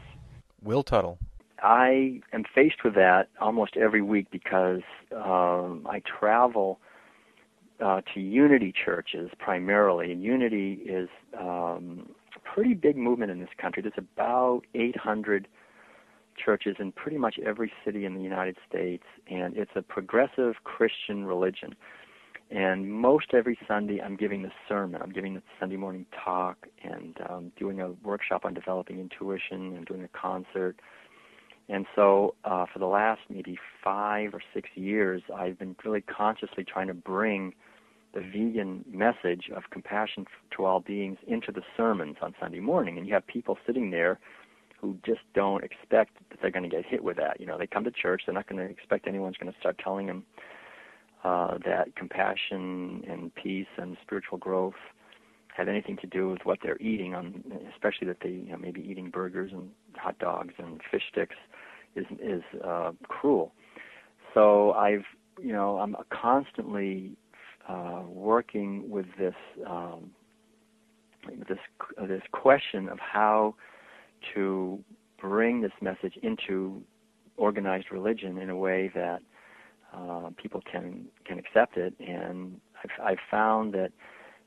[0.64, 1.18] Will Tuttle.
[1.62, 4.82] I am faced with that almost every week because
[5.16, 6.80] um, I travel
[7.84, 13.50] uh, to Unity churches primarily, and Unity is um, a pretty big movement in this
[13.58, 13.82] country.
[13.82, 15.48] There's about 800
[16.38, 21.26] churches in pretty much every city in the United States, and it's a progressive Christian
[21.26, 21.76] religion.
[22.52, 25.02] And most every Sunday, I'm giving the sermon.
[25.02, 29.86] I'm giving the Sunday morning talk and um, doing a workshop on developing intuition and
[29.86, 30.80] doing a concert.
[31.70, 36.64] And so, uh, for the last maybe five or six years, I've been really consciously
[36.64, 37.54] trying to bring
[38.14, 42.98] the vegan message of compassion to all beings into the sermons on Sunday morning.
[42.98, 44.20] And you have people sitting there
[44.80, 47.40] who just don't expect that they're going to get hit with that.
[47.40, 49.80] You know, they come to church, they're not going to expect anyone's going to start
[49.84, 50.24] telling them
[51.24, 54.74] uh, that compassion and peace and spiritual growth
[55.56, 57.44] have anything to do with what they're eating, on,
[57.74, 61.36] especially that they you know, maybe eating burgers and hot dogs and fish sticks
[61.96, 63.54] is is uh, cruel.
[64.34, 65.06] So I've
[65.40, 67.16] you know I'm constantly
[67.68, 69.36] uh, working with this
[69.68, 70.12] um,
[71.50, 71.60] this
[72.08, 73.56] this question of how
[74.34, 74.80] to
[75.20, 76.82] bring this message into
[77.38, 79.22] organized religion in a way that
[79.96, 81.94] uh, people can can accept it.
[82.00, 83.92] And I've, I've found that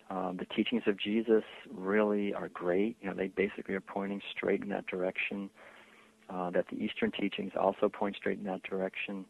[0.09, 1.43] Um, the teachings of Jesus
[1.91, 2.93] really are great.
[3.01, 5.51] You know, they basically are pointing straight in that direction.
[6.33, 9.25] Uh, that the Eastern teachings also point straight in that direction.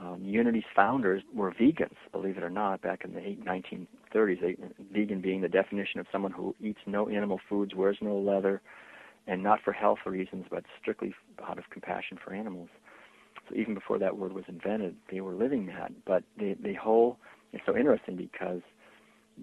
[0.00, 4.40] Um, Unity's founders were vegans, believe it or not, back in the 1930s.
[4.40, 4.56] They,
[4.92, 8.62] vegan being the definition of someone who eats no animal foods, wears no leather,
[9.26, 11.14] and not for health reasons, but strictly
[11.46, 12.68] out of compassion for animals.
[13.48, 15.92] So even before that word was invented, they were living that.
[16.06, 17.18] But the the whole
[17.52, 18.60] it's so interesting because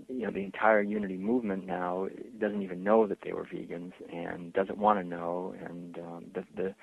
[0.08, 2.08] you know the entire unity movement now
[2.40, 6.44] doesn't even know that they were vegans and doesn't want to know and um, the
[6.56, 6.76] the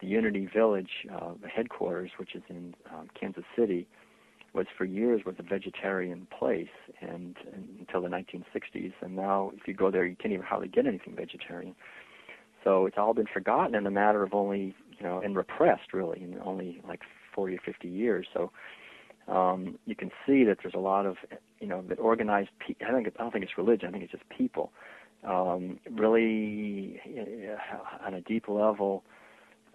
[0.00, 3.86] the unity village uh, headquarters which is in um, kansas city
[4.52, 6.68] was for years was a vegetarian place
[7.00, 10.68] and, and until the 1960s and now if you go there you can't even hardly
[10.68, 11.74] get anything vegetarian
[12.62, 16.22] so it's all been forgotten in a matter of only you know and repressed really
[16.22, 17.00] in only like
[17.34, 18.50] 40 or 50 years so
[19.28, 21.16] um, you can see that there's a lot of,
[21.60, 22.50] you know, that organized.
[22.58, 23.88] Pe- I think I don't think it's religion.
[23.88, 24.72] I think it's just people.
[25.26, 29.02] Um, really, uh, on a deep level,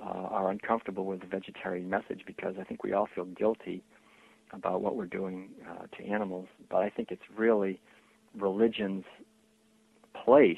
[0.01, 3.83] uh, are uncomfortable with the vegetarian message because I think we all feel guilty
[4.51, 6.47] about what we're doing uh, to animals.
[6.69, 7.79] But I think it's really
[8.37, 9.05] religion's
[10.23, 10.57] place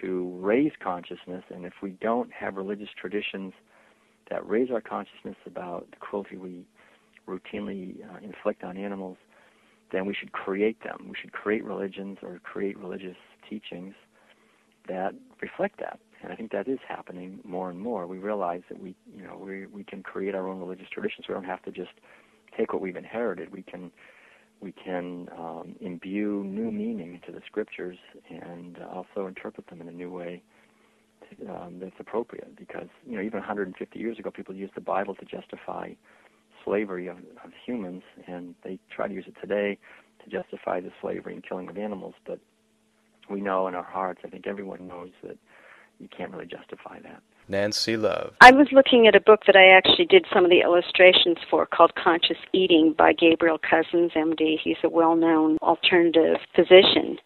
[0.00, 3.52] to raise consciousness, and if we don't have religious traditions
[4.30, 6.64] that raise our consciousness about the cruelty we
[7.28, 9.16] routinely uh, inflict on animals,
[9.92, 11.08] then we should create them.
[11.08, 13.16] We should create religions or create religious
[13.48, 13.94] teachings
[14.88, 16.00] that reflect that.
[16.22, 18.06] And I think that is happening more and more.
[18.06, 21.26] We realize that we, you know, we we can create our own religious traditions.
[21.28, 21.92] We don't have to just
[22.56, 23.52] take what we've inherited.
[23.52, 23.90] We can
[24.60, 27.98] we can um, imbue new meaning into the scriptures
[28.30, 30.42] and also interpret them in a new way
[31.48, 32.56] um, that's appropriate.
[32.56, 35.90] Because you know, even 150 years ago, people used the Bible to justify
[36.64, 39.78] slavery of, of humans, and they try to use it today
[40.22, 42.14] to justify the slavery and killing of animals.
[42.24, 42.38] But
[43.28, 45.38] we know in our hearts, I think everyone knows that
[46.02, 47.22] you can't really justify that.
[47.48, 48.34] Nancy Love.
[48.40, 51.64] I was looking at a book that I actually did some of the illustrations for
[51.64, 54.56] called Conscious Eating by Gabriel Cousens, MD.
[54.62, 57.18] He's a well known alternative physician.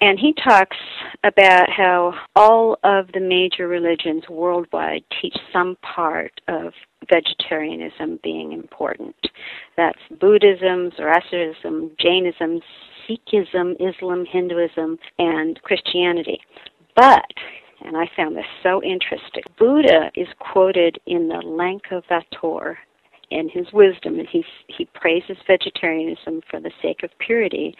[0.00, 0.76] And he talks
[1.22, 6.74] about how all of the major religions worldwide teach some part of
[7.08, 9.16] vegetarianism being important.
[9.76, 12.60] That's Buddhism, Zoroastrianism, Jainism,
[13.08, 16.40] Sikhism, Islam, Hinduism, and Christianity.
[16.96, 17.24] But,
[17.84, 22.76] and I found this so interesting, Buddha is quoted in the Lankavatara
[23.34, 27.74] and his wisdom, and he he praises vegetarianism for the sake of purity,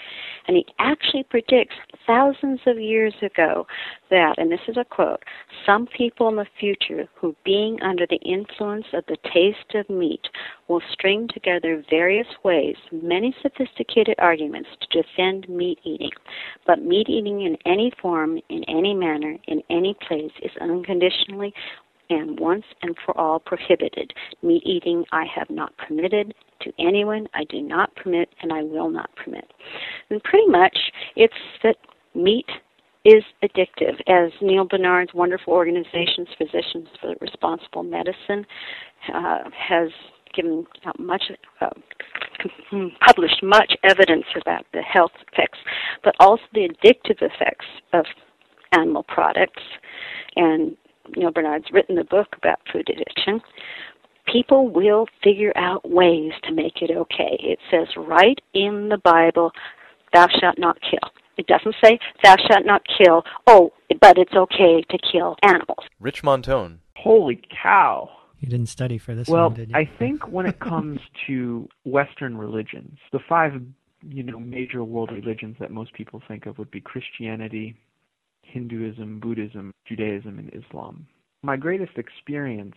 [0.47, 1.77] and he actually predicts
[2.07, 3.67] thousands of years ago
[4.11, 5.23] that, and this is a quote,
[5.65, 10.27] some people in the future who, being under the influence of the taste of meat,
[10.69, 16.11] will string together various ways, many sophisticated arguments to defend meat eating,
[16.67, 21.53] but meat eating in any form, in any manner, in any place is unconditionally
[22.11, 24.13] and once and for all prohibited.
[24.43, 28.91] Meat eating I have not permitted to anyone, I do not permit, and I will
[28.91, 29.53] not permit.
[30.11, 30.77] And pretty much
[31.17, 31.77] it's that
[32.15, 32.47] meat
[33.05, 38.47] is addictive, as Neal Barnard's wonderful organizations, Physicians for Responsible Medicine,
[39.13, 39.91] uh, has
[40.35, 41.25] given out much,
[41.61, 41.69] uh,
[43.07, 45.59] published much evidence about the health effects,
[46.03, 48.07] but also the addictive effects of
[48.73, 49.63] animal products.
[50.37, 50.77] And
[51.17, 53.41] Neal Barnard's written a book about food addiction,
[54.31, 57.39] people will figure out ways to make it okay.
[57.41, 59.53] It says right in the Bible,
[60.13, 61.11] thou shalt not kill.
[61.37, 65.85] It doesn't say thou shalt not kill, oh, but it's okay to kill animals.
[66.01, 66.79] Rich Montone.
[66.97, 68.09] Holy cow.
[68.41, 69.77] You didn't study for this well, one, did you?
[69.77, 73.53] I think when it comes to Western religions, the five
[74.09, 77.77] you know major world religions that most people think of would be Christianity,
[78.47, 81.07] Hinduism, Buddhism, Judaism, and Islam.
[81.43, 82.77] My greatest experience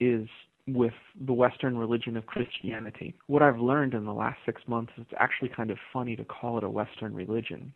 [0.00, 0.28] is
[0.66, 0.92] with
[1.26, 3.14] the Western religion of Christianity.
[3.26, 6.24] What I've learned in the last six months is it's actually kind of funny to
[6.24, 7.72] call it a Western religion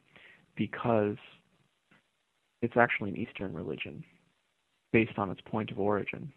[0.57, 1.17] because
[2.63, 4.05] it's actually an Eastern religion
[4.93, 6.33] based on its point of origin.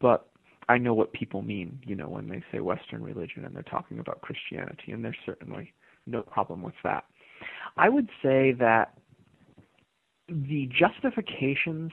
[0.00, 0.28] But
[0.68, 3.98] I know what people mean, you know, when they say Western religion and they're talking
[3.98, 5.72] about Christianity, and there's certainly
[6.06, 7.04] no problem with that.
[7.76, 8.94] I would say that
[10.28, 11.92] the justifications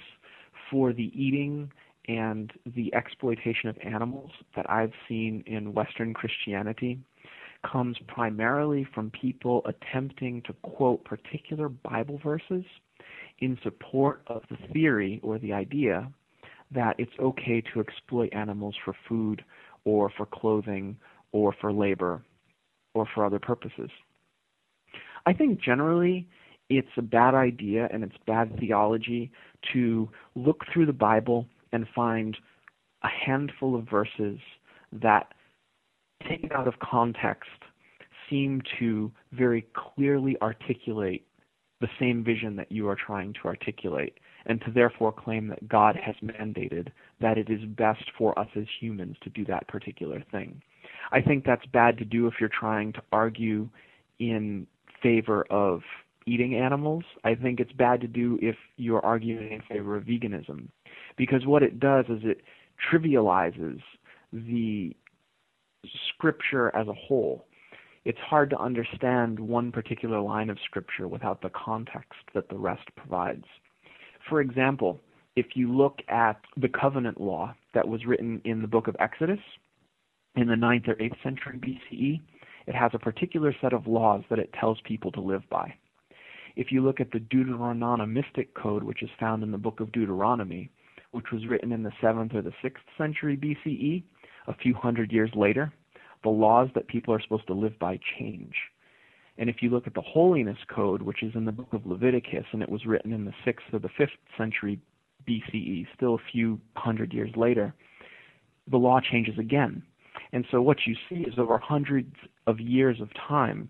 [0.70, 1.72] for the eating
[2.08, 7.00] and the exploitation of animals that I've seen in Western Christianity
[7.70, 12.66] comes primarily from people attempting to quote particular Bible verses
[13.40, 16.12] in support of the theory or the idea
[16.72, 19.44] that it's okay to exploit animals for food
[19.86, 20.98] or for clothing
[21.32, 22.22] or for labor
[22.94, 23.90] or for other purposes.
[25.26, 26.28] I think generally
[26.70, 29.32] it's a bad idea and it's bad theology
[29.74, 32.38] to look through the Bible and find
[33.04, 34.40] a handful of verses
[34.92, 35.34] that,
[36.28, 37.50] taken out of context,
[38.30, 41.26] seem to very clearly articulate
[41.82, 45.98] the same vision that you are trying to articulate, and to therefore claim that God
[45.98, 46.88] has mandated
[47.20, 50.62] that it is best for us as humans to do that particular thing.
[51.12, 53.68] I think that's bad to do if you're trying to argue
[54.20, 54.66] in
[55.02, 55.82] favor of
[56.26, 57.04] eating animals.
[57.24, 60.68] I think it's bad to do if you're arguing in favor of veganism.
[61.18, 62.42] Because what it does is it
[62.92, 63.82] trivializes
[64.32, 64.96] the
[66.10, 67.46] scripture as a whole.
[68.06, 72.84] It's hard to understand one particular line of scripture without the context that the rest
[72.96, 73.46] provides.
[74.30, 75.00] For example,
[75.36, 79.40] if you look at the covenant law that was written in the book of Exodus
[80.36, 82.22] in the 9th or 8th century BCE,
[82.68, 85.74] it has a particular set of laws that it tells people to live by.
[86.56, 90.70] If you look at the Deuteronomistic code, which is found in the book of Deuteronomy,
[91.12, 94.04] which was written in the 7th or the 6th century BCE,
[94.48, 95.72] a few hundred years later,
[96.24, 98.54] the laws that people are supposed to live by change.
[99.38, 102.46] And if you look at the Holiness Code, which is in the book of Leviticus,
[102.52, 104.80] and it was written in the 6th or the 5th century
[105.28, 107.74] BCE, still a few hundred years later,
[108.70, 109.82] the law changes again.
[110.32, 112.16] And so what you see is over hundreds
[112.48, 113.70] of years of time,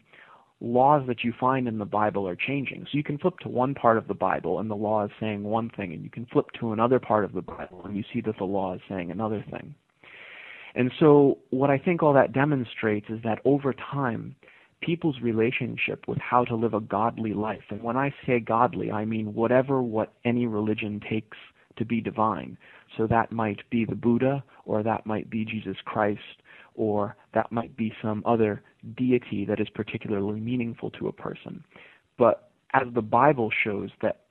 [0.63, 2.85] laws that you find in the Bible are changing.
[2.85, 5.43] So you can flip to one part of the Bible and the law is saying
[5.43, 8.21] one thing, and you can flip to another part of the Bible and you see
[8.21, 9.75] that the law is saying another thing.
[10.73, 14.35] And so what I think all that demonstrates is that over time,
[14.81, 19.05] people's relationship with how to live a godly life, and when I say godly, I
[19.05, 21.37] mean whatever what any religion takes
[21.77, 22.57] to be divine.
[22.97, 26.19] So that might be the Buddha, or that might be Jesus Christ,
[26.75, 28.61] or that might be some other
[28.95, 31.63] deity that is particularly meaningful to a person.
[32.17, 34.21] But as the Bible shows that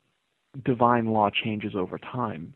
[0.65, 2.55] divine law changes over time,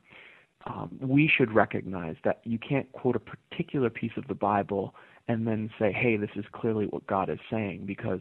[0.67, 4.95] um, we should recognize that you can't quote a particular piece of the Bible
[5.29, 8.21] and then say, hey, this is clearly what God is saying, because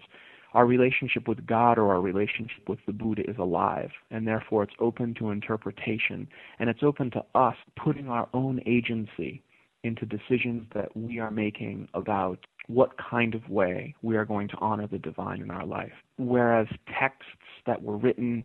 [0.53, 4.73] our relationship with God or our relationship with the Buddha is alive, and therefore it's
[4.79, 6.27] open to interpretation,
[6.59, 9.43] and it's open to us putting our own agency
[9.85, 14.57] into decisions that we are making about what kind of way we are going to
[14.57, 15.91] honor the divine in our life.
[16.17, 16.67] Whereas
[16.99, 17.31] texts
[17.67, 18.43] that were written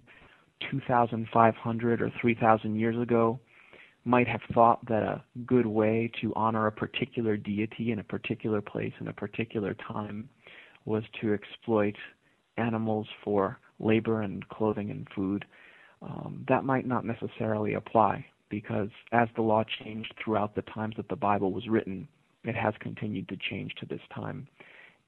[0.71, 3.41] 2,500 or 3,000 years ago
[4.05, 8.61] might have thought that a good way to honor a particular deity in a particular
[8.61, 10.29] place in a particular time
[10.85, 11.97] was to exploit
[12.57, 15.45] animals for labor and clothing and food.
[16.03, 21.09] Um, that might not necessarily apply because as the law changed throughout the times that
[21.09, 22.07] the Bible was written,
[22.45, 24.47] it has continued to change to this time.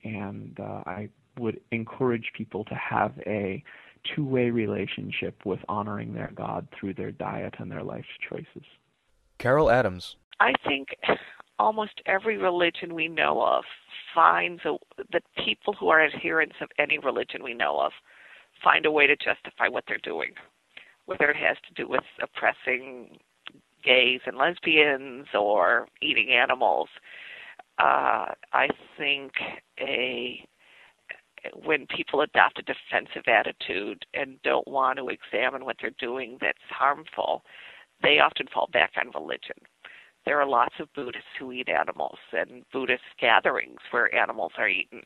[0.05, 3.62] And uh, I would encourage people to have a
[4.14, 8.64] two way relationship with honoring their God through their diet and their life choices.
[9.38, 10.16] Carol Adams.
[10.40, 10.88] I think
[11.59, 13.64] almost every religion we know of
[14.14, 14.76] finds a,
[15.12, 17.93] that people who are adherents of any religion we know of
[18.62, 20.30] find a way to justify what they're doing,
[21.07, 23.18] whether it has to do with oppressing
[23.83, 26.89] gays and lesbians or eating animals.
[27.78, 28.68] Uh, I
[28.99, 29.33] think
[29.80, 30.47] a
[31.64, 36.59] when people adopt a defensive attitude and don't want to examine what they're doing that's
[36.71, 37.42] harmful,
[38.03, 39.57] they often fall back on religion.
[40.25, 45.03] There are lots of Buddhists who eat animals and Buddhist gatherings where animals are eaten.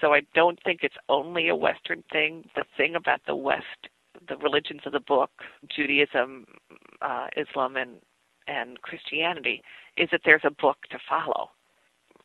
[0.00, 2.44] So I don't think it's only a Western thing.
[2.54, 3.88] The thing about the West,
[4.28, 5.30] the religions of the book,
[5.74, 6.46] Judaism,
[7.00, 7.96] uh, Islam, and
[8.50, 9.62] and Christianity,
[9.96, 11.50] is that there's a book to follow.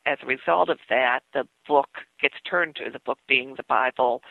[0.06, 1.90] As a result of that, the book
[2.22, 4.22] gets turned to, the book being the Bible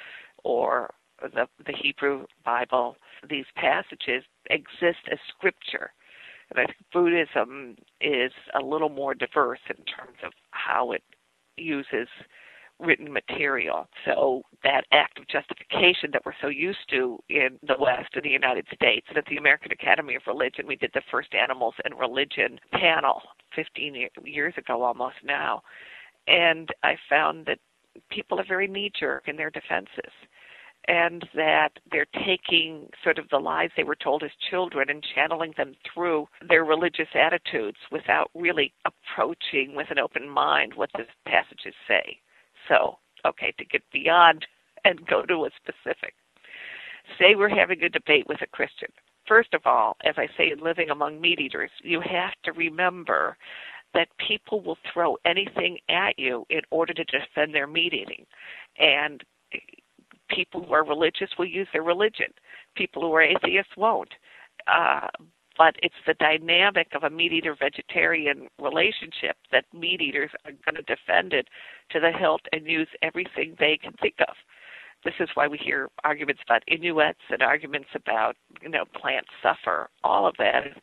[0.43, 0.93] or
[1.23, 2.97] the, the Hebrew Bible.
[3.29, 5.93] These passages exist as scripture.
[6.51, 11.03] And I think Buddhism is a little more diverse in terms of how it
[11.57, 12.09] uses
[12.79, 13.89] written material.
[14.05, 18.31] So that act of justification that we're so used to in the West and the
[18.31, 21.99] United States, and at the American Academy of Religion, we did the first Animals and
[21.99, 23.23] Religion panel
[23.55, 25.63] 15 years ago almost now.
[26.27, 27.59] And I found that
[28.11, 30.13] people are very knee jerk in their defenses
[30.87, 35.55] and that they're taking sort of the lies they were told as children and channeling
[35.57, 41.75] them through their religious attitudes without really approaching with an open mind what the passages
[41.89, 42.19] say.
[42.69, 44.47] So, okay, to get beyond
[44.85, 46.15] and go to a specific.
[47.19, 48.89] Say we're having a debate with a Christian.
[49.27, 53.36] First of all, as I say in living among meat eaters, you have to remember
[53.95, 58.27] that people will throw anything at you in order to defend their meat eating.
[58.78, 59.23] And
[60.28, 62.27] people who are religious will use their religion.
[62.77, 64.11] People who are atheists won't.
[64.66, 65.09] Uh,
[65.56, 70.74] but it's the dynamic of a meat eater vegetarian relationship that meat eaters are going
[70.74, 71.48] to defend it
[71.90, 74.35] to the hilt and use everything they can think of.
[75.05, 79.90] This is why we hear arguments about Inuits and arguments about, you know, plants suffer.
[80.02, 80.74] All of that is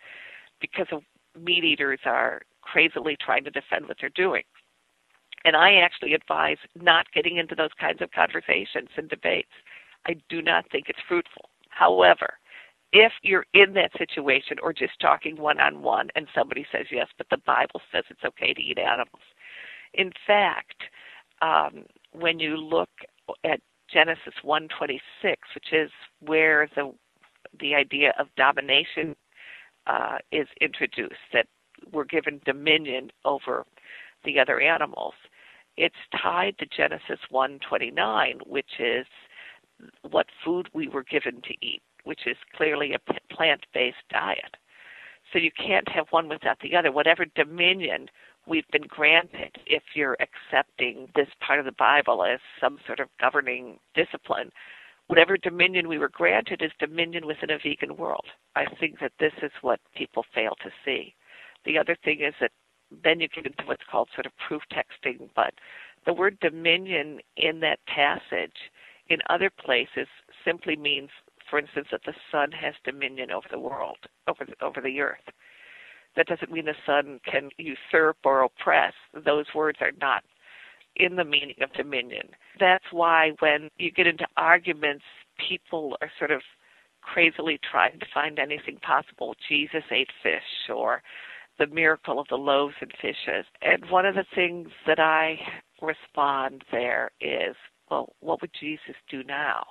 [0.61, 1.01] because of
[1.39, 4.43] meat eaters are crazily trying to defend what they're doing.
[5.43, 9.49] And I actually advise not getting into those kinds of conversations and debates.
[10.05, 11.49] I do not think it's fruitful.
[11.69, 12.33] However,
[12.93, 17.07] if you're in that situation or just talking one on one and somebody says yes,
[17.17, 19.23] but the Bible says it's okay to eat animals.
[19.93, 20.83] In fact,
[21.41, 22.89] um, when you look
[23.43, 23.59] at
[23.91, 25.01] Genesis 1:26,
[25.53, 26.93] which is where the
[27.59, 29.15] the idea of domination
[29.87, 31.47] uh, is introduced, that
[31.91, 33.65] we're given dominion over
[34.23, 35.13] the other animals.
[35.77, 39.05] It's tied to Genesis 1:29, which is
[40.09, 44.55] what food we were given to eat, which is clearly a plant-based diet.
[45.31, 46.91] So you can't have one without the other.
[46.91, 48.07] Whatever dominion
[48.47, 53.07] we've been granted, if you're accepting this part of the Bible as some sort of
[53.19, 54.51] governing discipline,
[55.07, 58.25] whatever dominion we were granted is dominion within a vegan world.
[58.55, 61.13] I think that this is what people fail to see.
[61.65, 62.51] The other thing is that
[63.03, 65.53] then you get into what's called sort of proof texting, but
[66.05, 68.71] the word dominion in that passage
[69.09, 70.07] in other places
[70.43, 71.09] simply means,
[71.51, 73.97] for instance, that the sun has dominion over the world,
[74.27, 75.19] over the, over the earth.
[76.15, 78.93] That doesn't mean the sun can usurp or oppress.
[79.13, 80.23] Those words are not
[80.95, 82.29] in the meaning of dominion.
[82.59, 85.03] That's why when you get into arguments,
[85.47, 86.41] people are sort of
[87.01, 89.35] crazily trying to find anything possible.
[89.47, 91.01] Jesus ate fish, or
[91.59, 93.45] the miracle of the loaves and fishes.
[93.61, 95.37] And one of the things that I
[95.81, 97.55] respond there is,
[97.89, 99.63] well, what would Jesus do now?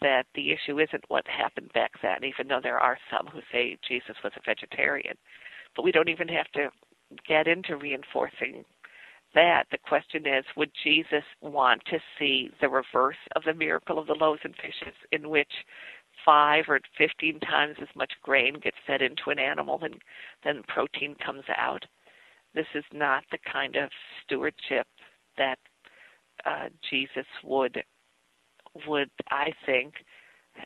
[0.00, 3.78] That the issue isn't what happened back then, even though there are some who say
[3.88, 5.16] Jesus was a vegetarian.
[5.74, 6.68] But we don't even have to
[7.26, 8.64] get into reinforcing
[9.34, 9.64] that.
[9.70, 14.14] The question is, would Jesus want to see the reverse of the miracle of the
[14.14, 15.52] loaves and fishes, in which
[16.24, 19.94] five or 15 times as much grain gets fed into an animal than,
[20.44, 21.84] than protein comes out.
[22.54, 23.90] This is not the kind of
[24.24, 24.86] stewardship
[25.36, 25.58] that
[26.46, 27.82] uh, Jesus would,
[28.86, 29.94] would I think,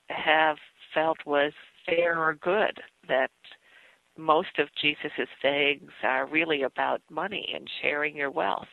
[0.09, 0.56] have
[0.94, 1.52] felt was
[1.86, 2.80] fair or good.
[3.09, 3.30] That
[4.16, 8.68] most of Jesus's sayings are really about money and sharing your wealth.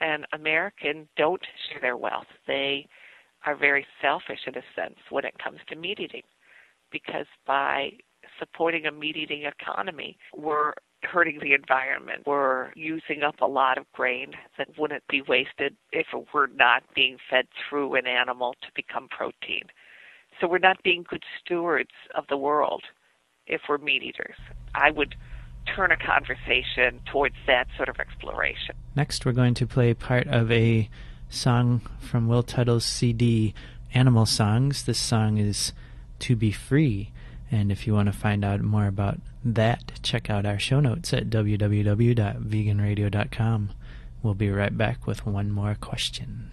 [0.00, 2.26] And Americans don't share their wealth.
[2.46, 2.86] They
[3.46, 6.22] are very selfish in a sense when it comes to meat eating
[6.90, 7.90] because by
[8.38, 10.72] supporting a meat eating economy, we're
[11.04, 12.22] hurting the environment.
[12.26, 16.82] We're using up a lot of grain that wouldn't be wasted if it were not
[16.94, 19.64] being fed through an animal to become protein.
[20.40, 22.82] So we're not being good stewards of the world
[23.46, 24.36] if we're meat eaters.
[24.74, 25.14] I would
[25.74, 28.74] turn a conversation towards that sort of exploration.
[28.96, 30.88] Next, we're going to play part of a
[31.28, 33.54] song from Will Tuttle's CD,
[33.92, 34.84] Animal Songs.
[34.84, 35.72] This song is
[36.20, 37.12] To Be Free.
[37.50, 41.12] And if you want to find out more about that, check out our show notes
[41.12, 43.70] at www.veganradio.com.
[44.22, 46.50] We'll be right back with one more question.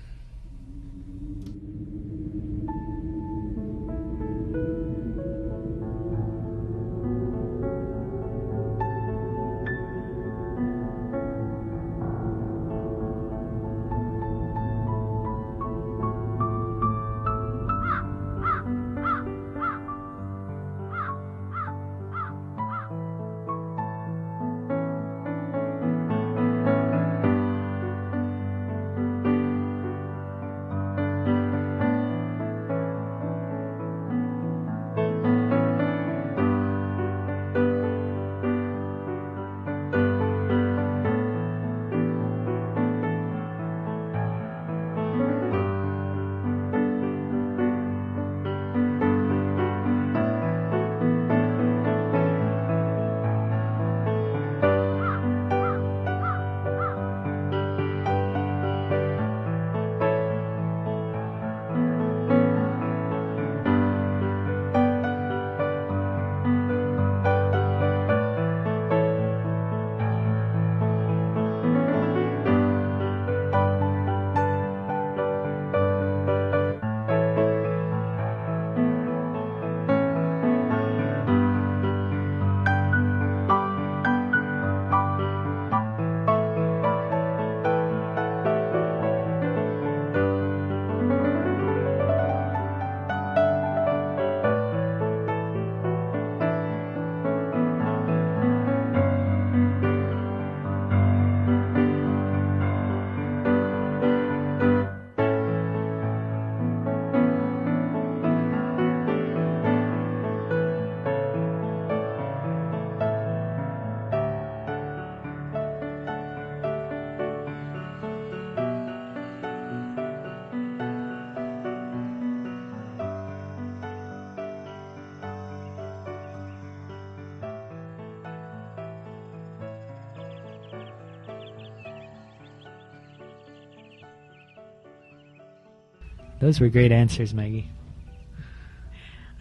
[136.41, 137.69] Those were great answers, Maggie.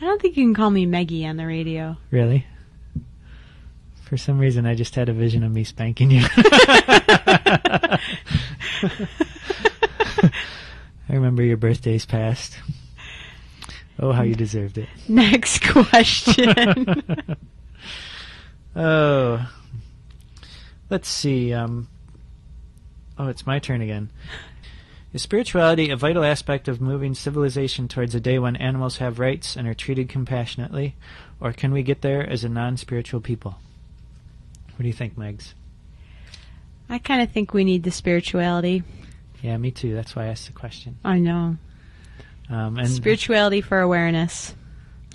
[0.01, 1.97] I don't think you can call me Meggie on the radio.
[2.11, 2.47] Really?
[4.05, 6.27] For some reason, I just had a vision of me spanking you.
[6.37, 7.99] I
[11.09, 12.59] remember your birthday's past.
[13.99, 14.89] Oh, how you deserved it.
[15.09, 17.07] Next question.
[18.77, 19.51] oh.
[20.91, 21.55] Let's see.
[21.55, 21.89] Um,
[23.19, 24.11] oh, it's my turn again.
[25.13, 29.57] Is spirituality a vital aspect of moving civilization towards a day when animals have rights
[29.57, 30.95] and are treated compassionately,
[31.41, 33.59] or can we get there as a non spiritual people?
[34.77, 35.55] What do you think, Megs?
[36.89, 38.85] I kind of think we need the spirituality.
[39.43, 39.95] Yeah, me too.
[39.95, 40.99] That's why I asked the question.
[41.05, 41.57] I know.
[42.49, 44.55] Um, and spirituality for awareness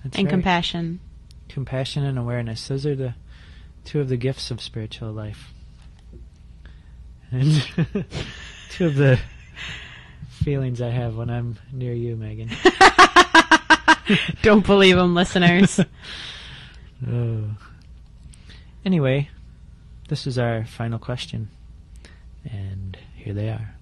[0.03, 0.31] That's and right.
[0.31, 0.99] compassion.
[1.49, 2.67] compassion and awareness.
[2.67, 3.13] Those are the
[3.83, 5.53] two of the gifts of spiritual life.
[7.31, 7.51] And
[8.69, 9.19] two of the
[10.45, 12.51] feelings I have when I'm near you, Megan.
[14.43, 15.79] Don't believe them, listeners.
[17.07, 17.45] oh.
[18.85, 19.31] Anyway,
[20.07, 21.49] this is our final question.
[22.43, 23.73] And here they are.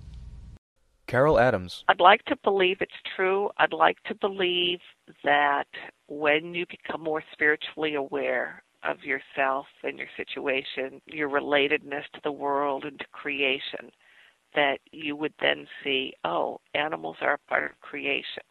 [1.06, 1.84] Carol Adams.
[1.90, 3.50] I'd like to believe it's true.
[3.58, 4.80] I'd like to believe
[5.26, 5.68] that
[6.08, 12.32] when you become more spiritually aware of yourself and your situation, your relatedness to the
[12.32, 13.92] world and to creation,
[14.56, 18.44] that you would then see, oh, animals are a part of creation.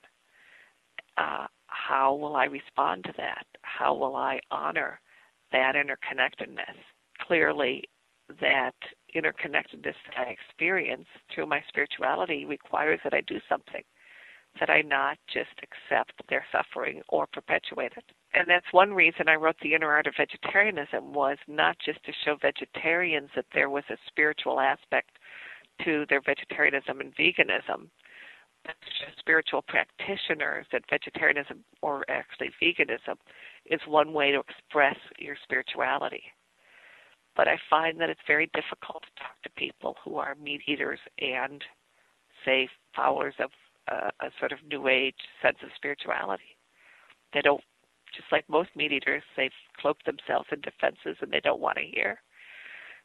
[1.16, 3.46] Uh, how will I respond to that?
[3.62, 5.00] How will I honor
[5.52, 6.76] that interconnectedness?
[7.26, 7.84] Clearly,
[8.40, 8.74] that
[9.14, 13.82] interconnectedness that I experience through my spirituality requires that I do something,
[14.58, 18.04] that I not just accept their suffering or perpetuate it.
[18.34, 22.12] And that's one reason I wrote The Inner Art of Vegetarianism was not just to
[22.24, 25.18] show vegetarians that there was a spiritual aspect
[25.84, 27.88] to their vegetarianism and veganism,
[29.18, 33.16] spiritual practitioners that vegetarianism or actually veganism
[33.66, 36.22] is one way to express your spirituality
[37.36, 40.98] but I find that it's very difficult to talk to people who are meat eaters
[41.18, 41.62] and,
[42.44, 43.50] say, followers of
[43.90, 46.56] uh, a sort of new age sense of spirituality.
[47.32, 47.62] They don't,
[48.14, 49.50] just like most meat eaters, they've
[49.80, 52.20] cloaked themselves in defenses and they don't want to hear.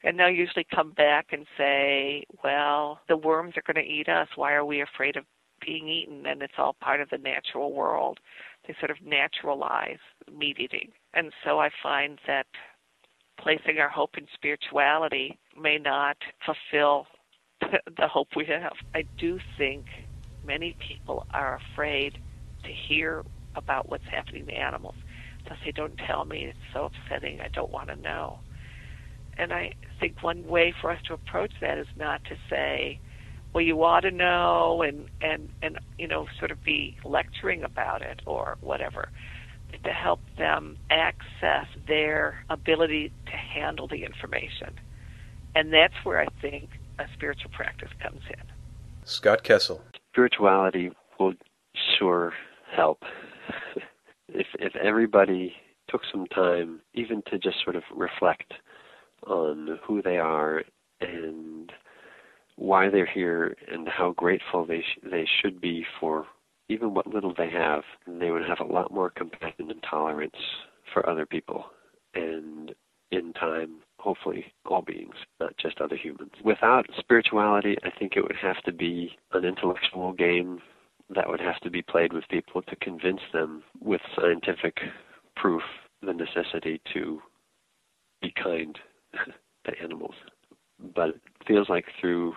[0.03, 4.27] And they'll usually come back and say, well, the worms are going to eat us.
[4.35, 5.25] Why are we afraid of
[5.65, 6.25] being eaten?
[6.27, 8.19] And it's all part of the natural world.
[8.67, 9.97] They sort of naturalize
[10.31, 10.91] meat eating.
[11.13, 12.45] And so I find that
[13.39, 17.07] placing our hope in spirituality may not fulfill
[17.61, 18.73] the hope we have.
[18.93, 19.85] I do think
[20.45, 22.17] many people are afraid
[22.63, 23.23] to hear
[23.55, 24.95] about what's happening to animals.
[25.45, 28.39] They'll say, Don't tell me, it's so upsetting, I don't want to know.
[29.37, 32.99] And I think one way for us to approach that is not to say,
[33.53, 38.01] well, you ought to know, and and and you know, sort of be lecturing about
[38.01, 39.09] it or whatever
[39.71, 44.73] but to help them access their ability to handle the information.
[45.55, 46.69] And that's where I think
[46.99, 48.43] a spiritual practice comes in.
[49.03, 49.81] Scott Kessel.
[50.11, 51.33] Spirituality will
[51.97, 52.33] sure
[52.75, 53.03] help.
[54.29, 55.53] if if everybody
[55.89, 58.53] took some time even to just sort of reflect
[59.25, 60.63] on who they are
[61.01, 61.71] and
[62.55, 66.25] why they're here and how grateful they sh- they should be for
[66.69, 70.35] even what little they have, they would have a lot more compassion and tolerance
[70.93, 71.65] for other people.
[72.13, 72.73] And
[73.11, 76.31] in time, hopefully, all beings, not just other humans.
[76.43, 80.59] Without spirituality, I think it would have to be an intellectual game
[81.15, 84.77] that would have to be played with people to convince them with scientific
[85.37, 85.61] proof
[86.01, 87.21] the necessity to
[88.21, 88.77] be kind
[89.65, 90.15] to animals.
[90.95, 92.33] But it feels like through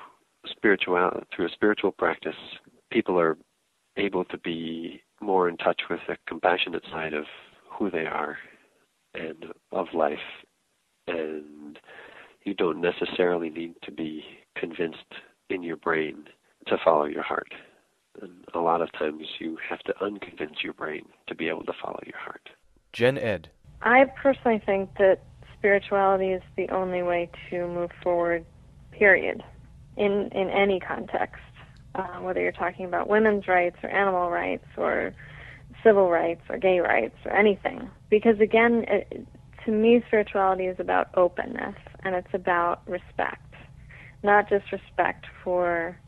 [0.46, 2.34] spiritual through a spiritual practice,
[2.90, 3.36] people are
[3.96, 7.24] able to be more in touch with the compassionate side of
[7.70, 8.38] who they are
[9.14, 10.18] and of life.
[11.06, 11.78] And
[12.44, 14.24] you don't necessarily need to be
[14.56, 14.98] convinced
[15.50, 16.24] in your brain
[16.66, 17.52] to follow your heart.
[18.22, 21.72] And a lot of times you have to unconvince your brain to be able to
[21.82, 22.48] follow your heart.
[22.92, 23.50] Jen Ed.
[23.82, 25.22] I personally think that
[25.60, 28.44] spirituality is the only way to move forward,
[28.90, 29.44] period,
[29.96, 31.40] in, in any context
[31.94, 35.14] uh, whether you're talking about women's rights or animal rights or
[35.84, 37.90] civil rights or gay rights or anything.
[38.08, 39.26] Because again, it,
[39.64, 43.54] to me, spirituality is about openness and it's about respect,
[44.22, 45.98] not just respect for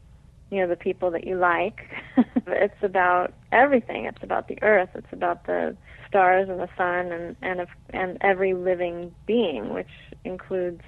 [0.52, 1.88] you know the people that you like.
[2.46, 4.04] it's about everything.
[4.04, 4.90] It's about the earth.
[4.94, 5.76] It's about the
[6.06, 9.90] stars and the sun and and of, and every living being, which
[10.24, 10.82] includes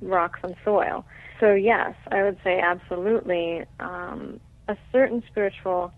[0.00, 1.04] rocks and soil.
[1.40, 3.64] So yes, I would say absolutely.
[3.80, 5.92] Um, a certain spiritual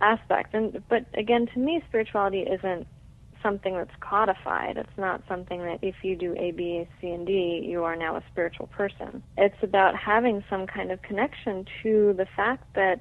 [0.00, 0.52] aspect.
[0.52, 2.86] And but again, to me, spirituality isn't
[3.42, 4.76] something that's codified.
[4.76, 8.16] It's not something that if you do A, B, C, and D, you are now
[8.16, 9.22] a spiritual person.
[9.36, 13.00] It's about having some kind of connection to the fact that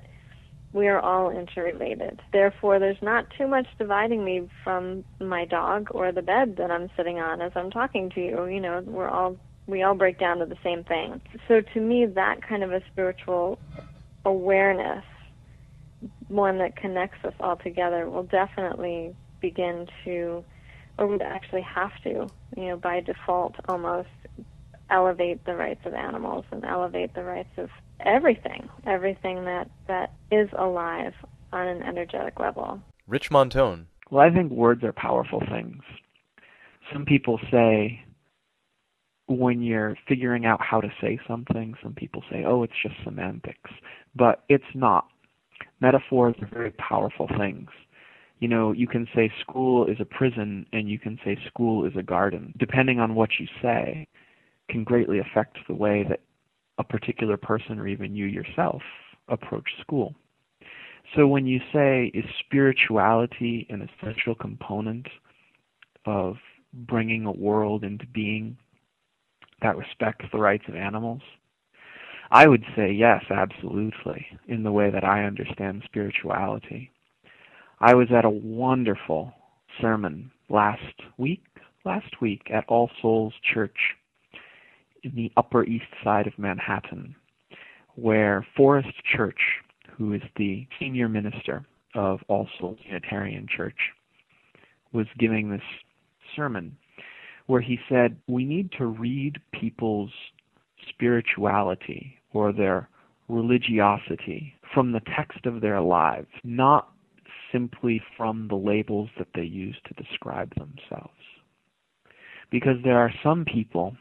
[0.72, 2.22] we are all interrelated.
[2.32, 6.90] Therefore, there's not too much dividing me from my dog or the bed that I'm
[6.96, 8.46] sitting on as I'm talking to you.
[8.46, 11.22] You know, we're all we all break down to the same thing.
[11.48, 13.60] So to me, that kind of a spiritual
[14.26, 15.04] awareness,
[16.28, 20.44] one that connects us all together, will definitely begin to,
[20.98, 24.10] or would actually have to, you know, by default almost
[24.90, 30.50] elevate the rights of animals and elevate the rights of everything, everything that, that is
[30.58, 31.14] alive
[31.52, 32.82] on an energetic level.
[33.08, 33.86] Rich Montone.
[34.10, 35.84] Well, I think words are powerful things.
[36.92, 38.04] Some people say
[39.28, 43.70] when you're figuring out how to say something, some people say, oh, it's just semantics.
[44.16, 45.08] But it's not.
[45.82, 47.70] Metaphors are very powerful things.
[48.40, 51.94] You know, you can say school is a prison and you can say school is
[51.98, 52.54] a garden.
[52.58, 54.08] Depending on what you say,
[54.70, 56.22] can greatly affect the way that
[56.78, 58.82] a particular person or even you yourself
[59.28, 60.16] approach school.
[61.16, 65.08] So when you say, is spirituality an essential component
[66.06, 66.36] of
[66.74, 68.58] bringing a world into being
[69.62, 71.22] that respects the rights of animals?
[72.32, 76.92] I would say yes, absolutely, in the way that I understand spirituality.
[77.82, 79.34] I was at a wonderful
[79.80, 80.82] sermon last
[81.18, 81.44] week,
[81.86, 83.78] last week at All Souls Church
[85.04, 87.16] in the Upper East Side of Manhattan,
[87.96, 89.40] where Forrest Church,
[89.98, 91.66] who is the senior minister
[91.96, 93.78] of All Souls Unitarian Church,
[94.92, 95.62] was giving this
[96.36, 96.76] sermon
[97.46, 100.12] where he said, We need to read people's
[100.90, 102.90] spirituality or their
[103.30, 106.90] religiosity from the text of their lives, not
[107.52, 111.14] simply from the labels that they use to describe themselves.
[112.52, 113.96] Because there are some people,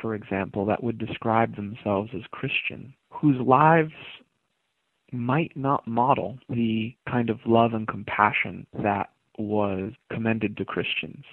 [0.00, 3.92] for example, that would describe themselves as Christian, whose lives
[5.12, 11.24] might not model the kind of love and compassion that was commended to Christians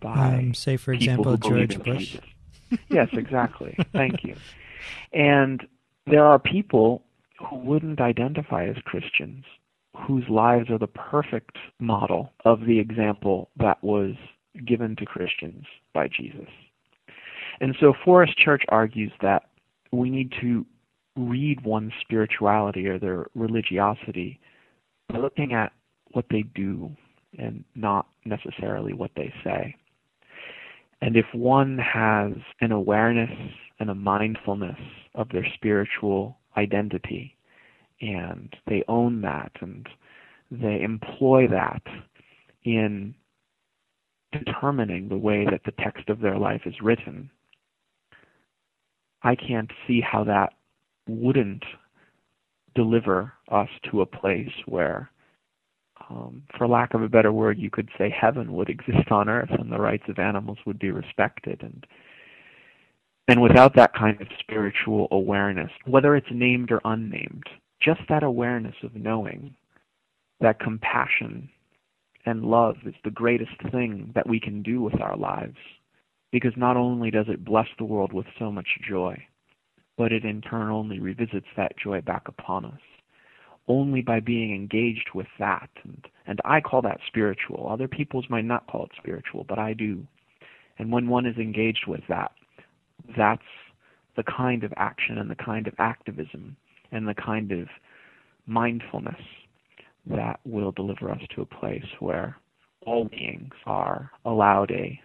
[0.00, 2.18] by um, say for example George Bush.
[2.88, 3.76] yes, exactly.
[3.92, 4.36] Thank you.
[5.12, 5.66] And
[6.06, 7.02] there are people
[7.38, 9.44] who wouldn't identify as Christians
[9.96, 14.14] whose lives are the perfect model of the example that was
[14.66, 16.48] given to Christians by Jesus.
[17.60, 19.44] And so Forrest Church argues that
[19.92, 20.66] we need to
[21.16, 24.40] read one's spirituality or their religiosity
[25.08, 25.72] by looking at
[26.12, 26.90] what they do
[27.38, 29.74] and not necessarily what they say.
[31.00, 33.30] And if one has an awareness
[33.78, 34.78] and a mindfulness
[35.14, 37.36] of their spiritual identity,
[38.00, 39.88] and they own that and
[40.50, 41.82] they employ that
[42.64, 43.14] in
[44.32, 47.30] determining the way that the text of their life is written,
[49.22, 50.54] I can't see how that
[51.08, 51.64] wouldn't
[52.74, 55.10] deliver us to a place where
[56.10, 59.50] um, for lack of a better word, you could say heaven would exist on earth
[59.50, 61.62] and the rights of animals would be respected.
[61.62, 61.86] And
[63.26, 67.44] and without that kind of spiritual awareness, whether it's named or unnamed,
[67.84, 69.54] just that awareness of knowing
[70.40, 71.48] that compassion
[72.26, 75.56] and love is the greatest thing that we can do with our lives.
[76.32, 79.16] Because not only does it bless the world with so much joy,
[79.96, 82.80] but it in turn only revisits that joy back upon us
[83.68, 85.70] only by being engaged with that.
[85.84, 87.68] And, and I call that spiritual.
[87.70, 90.06] Other peoples might not call it spiritual, but I do.
[90.78, 92.32] And when one is engaged with that,
[93.16, 93.42] that's
[94.16, 96.56] the kind of action and the kind of activism
[96.94, 97.68] and the kind of
[98.46, 99.20] mindfulness
[100.06, 102.38] that will deliver us to a place where
[102.86, 105.00] all beings are allowed a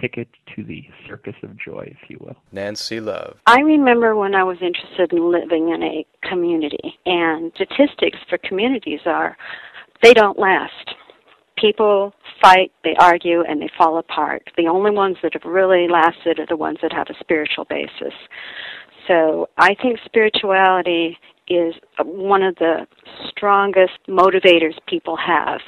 [0.00, 2.36] ticket to the circus of joy, if you will.
[2.52, 3.36] Nancy Love.
[3.46, 9.00] I remember when I was interested in living in a community, and statistics for communities
[9.06, 9.36] are
[10.02, 10.94] they don't last.
[11.56, 14.42] People fight, they argue, and they fall apart.
[14.56, 18.14] The only ones that have really lasted are the ones that have a spiritual basis.
[19.08, 21.18] So I think spirituality
[21.48, 21.74] is
[22.04, 22.86] one of the
[23.30, 25.60] strongest motivators people have.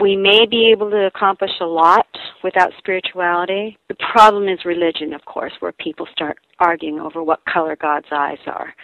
[0.00, 2.06] We may be able to accomplish a lot
[2.42, 3.76] without spirituality.
[3.88, 8.38] The problem is religion, of course, where people start arguing over what color God's eyes
[8.46, 8.74] are.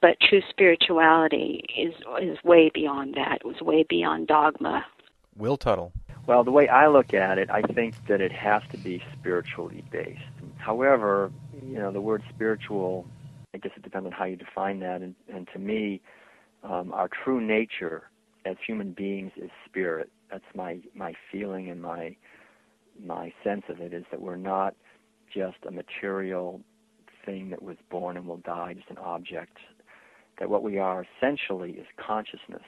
[0.00, 3.38] But true spirituality is is way beyond that.
[3.42, 4.84] It was way beyond dogma.
[5.36, 5.92] Will Tuttle.
[6.26, 9.84] Well, the way I look at it, I think that it has to be spiritually
[9.90, 10.20] based.
[10.58, 11.32] However,
[11.64, 13.06] you know, the word spiritual
[13.54, 15.02] I guess it depends on how you define that.
[15.02, 16.00] And, and to me,
[16.62, 18.10] um, our true nature
[18.44, 20.10] as human beings is spirit.
[20.30, 22.16] That's my my feeling and my
[23.04, 24.74] my sense of it is that we're not
[25.32, 26.60] just a material
[27.24, 29.56] thing that was born and will die, just an object.
[30.38, 32.66] That what we are essentially is consciousness,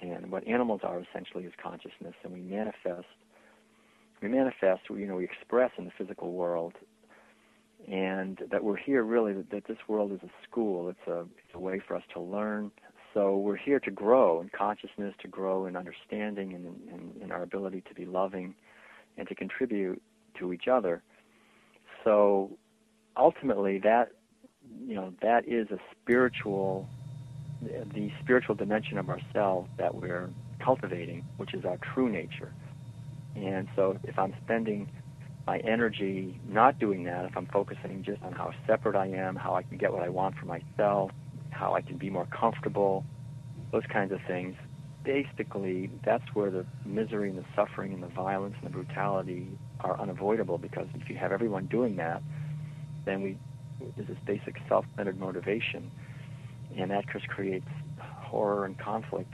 [0.00, 3.06] and what animals are essentially is consciousness, and we manifest.
[4.22, 6.74] We manifest, you know, we express in the physical world,
[7.88, 9.32] and that we're here really.
[9.32, 10.88] That, that this world is a school.
[10.88, 12.70] It's a it's a way for us to learn.
[13.14, 17.42] So we're here to grow in consciousness, to grow in understanding, and in, in our
[17.42, 18.54] ability to be loving,
[19.16, 20.02] and to contribute
[20.38, 21.02] to each other.
[22.04, 22.50] So
[23.16, 24.12] ultimately, that
[24.84, 26.88] you know that is a spiritual,
[27.62, 30.28] the spiritual dimension of ourselves that we're
[30.62, 32.52] cultivating, which is our true nature.
[33.34, 34.90] And so, if I'm spending
[35.46, 39.54] my energy not doing that, if I'm focusing just on how separate I am, how
[39.54, 41.12] I can get what I want for myself,
[41.50, 43.04] how I can be more comfortable,
[43.70, 44.56] those kinds of things,
[45.04, 49.48] basically that's where the misery and the suffering and the violence and the brutality
[49.80, 52.22] are unavoidable because if you have everyone doing that,
[53.04, 53.38] then we
[53.96, 55.90] there's this basic self-centered motivation,
[56.78, 57.68] and that just creates
[57.98, 59.32] horror and conflict.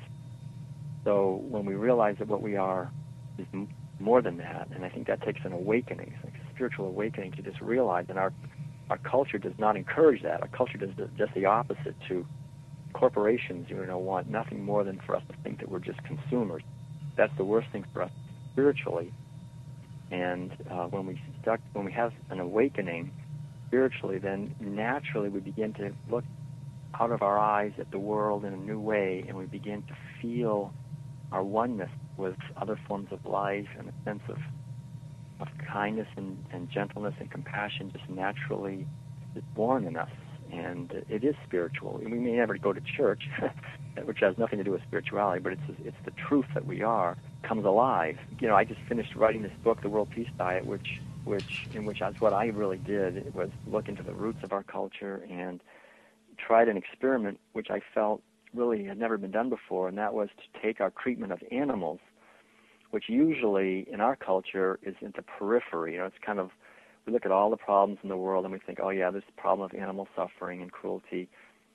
[1.05, 2.91] So when we realize that what we are
[3.39, 3.47] is
[4.03, 7.43] more than that, and I think that takes an awakening, like a spiritual awakening to
[7.43, 8.33] just realize, and our
[8.91, 10.43] our culture does not encourage that.
[10.43, 11.95] Our culture does the, just the opposite.
[12.09, 12.27] To
[12.93, 16.63] corporations, you know, want nothing more than for us to think that we're just consumers.
[17.17, 18.11] That's the worst thing for us
[18.53, 19.13] spiritually.
[20.11, 21.21] And uh, when we
[21.73, 23.13] when we have an awakening
[23.69, 26.25] spiritually, then naturally we begin to look
[27.01, 29.95] out of our eyes at the world in a new way, and we begin to
[30.21, 30.75] feel
[31.31, 34.39] our oneness with other forms of life and a sense of
[35.41, 38.87] of kindness and, and gentleness and compassion just naturally
[39.35, 40.11] is born in us,
[40.53, 42.01] and it is spiritual.
[42.05, 43.25] We may never go to church,
[44.05, 47.17] which has nothing to do with spirituality, but it's it's the truth that we are
[47.43, 48.17] comes alive.
[48.41, 50.87] You know, I just finished writing this book, The World Peace Diet, which
[51.25, 54.63] which in which that's what I really did was look into the roots of our
[54.63, 55.61] culture and
[56.39, 58.23] tried an experiment which I felt
[58.55, 62.01] really had never been done before, and that was to take our treatment of animals
[62.93, 65.95] which usually in our culture is in the periphery.
[65.95, 66.51] You know, it's kind of
[67.07, 69.25] we look at all the problems in the world and we think, oh yeah, this
[69.37, 71.29] problem of animal suffering and cruelty.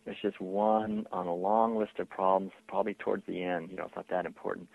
[0.06, 3.70] It's just one on a long list of problems, probably towards the end.
[3.72, 4.70] You know, it's not that important.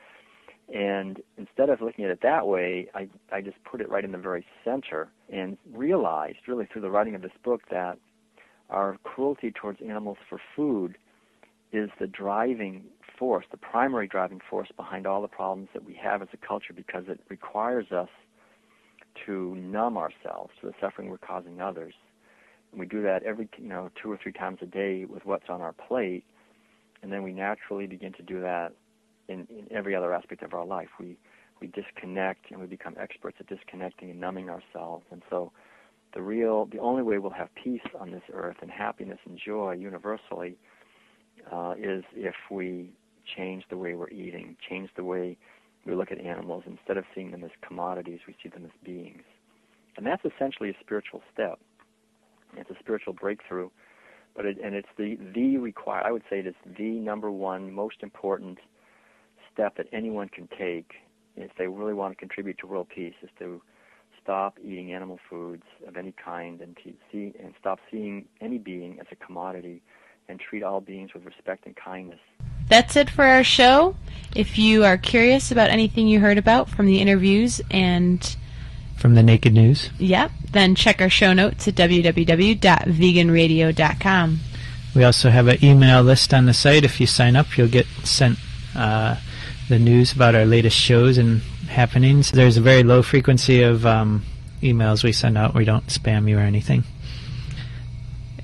[0.74, 4.12] And instead of looking at it that way, I, I just put it right in
[4.12, 7.99] the very center and realized, really through the writing of this book, that
[8.69, 10.99] our cruelty towards animals for food
[11.73, 12.85] is the driving
[13.19, 16.73] force, the primary driving force behind all the problems that we have as a culture
[16.74, 18.09] because it requires us
[19.27, 21.94] to numb ourselves to the suffering we're causing others.
[22.70, 25.49] And we do that every, you know, two or three times a day with what's
[25.49, 26.24] on our plate.
[27.03, 28.73] And then we naturally begin to do that
[29.28, 30.89] in, in every other aspect of our life.
[30.99, 31.16] We,
[31.61, 35.05] we disconnect and we become experts at disconnecting and numbing ourselves.
[35.11, 35.53] And so
[36.15, 39.73] the real, the only way we'll have peace on this earth and happiness and joy
[39.73, 40.57] universally
[41.53, 42.91] uh, is if we
[43.37, 45.37] change the way we're eating, change the way
[45.87, 46.65] we look at animals.
[46.66, 49.23] Instead of seeing them as commodities, we see them as beings.
[49.97, 51.59] And that's essentially a spiritual step.
[52.57, 53.69] It's a spiritual breakthrough,
[54.35, 56.03] but it, and it's the the require.
[56.05, 58.59] I would say it is the number one most important
[59.53, 60.93] step that anyone can take
[61.37, 63.61] if they really want to contribute to world peace is to
[64.23, 68.99] stop eating animal foods of any kind and to see and stop seeing any being
[69.01, 69.83] as a commodity
[70.28, 72.20] and treat all beings with respect and kindness.
[72.69, 73.94] That's it for our show.
[74.35, 78.36] If you are curious about anything you heard about from the interviews and
[78.97, 84.40] from the Naked News, yep, then check our show notes at www.veganradio.com.
[84.94, 86.85] We also have an email list on the site.
[86.85, 88.39] If you sign up, you'll get sent
[88.77, 89.16] uh,
[89.69, 92.31] the news about our latest shows and happenings.
[92.31, 94.24] There's a very low frequency of um,
[94.61, 95.55] emails we send out.
[95.55, 96.85] We don't spam you or anything.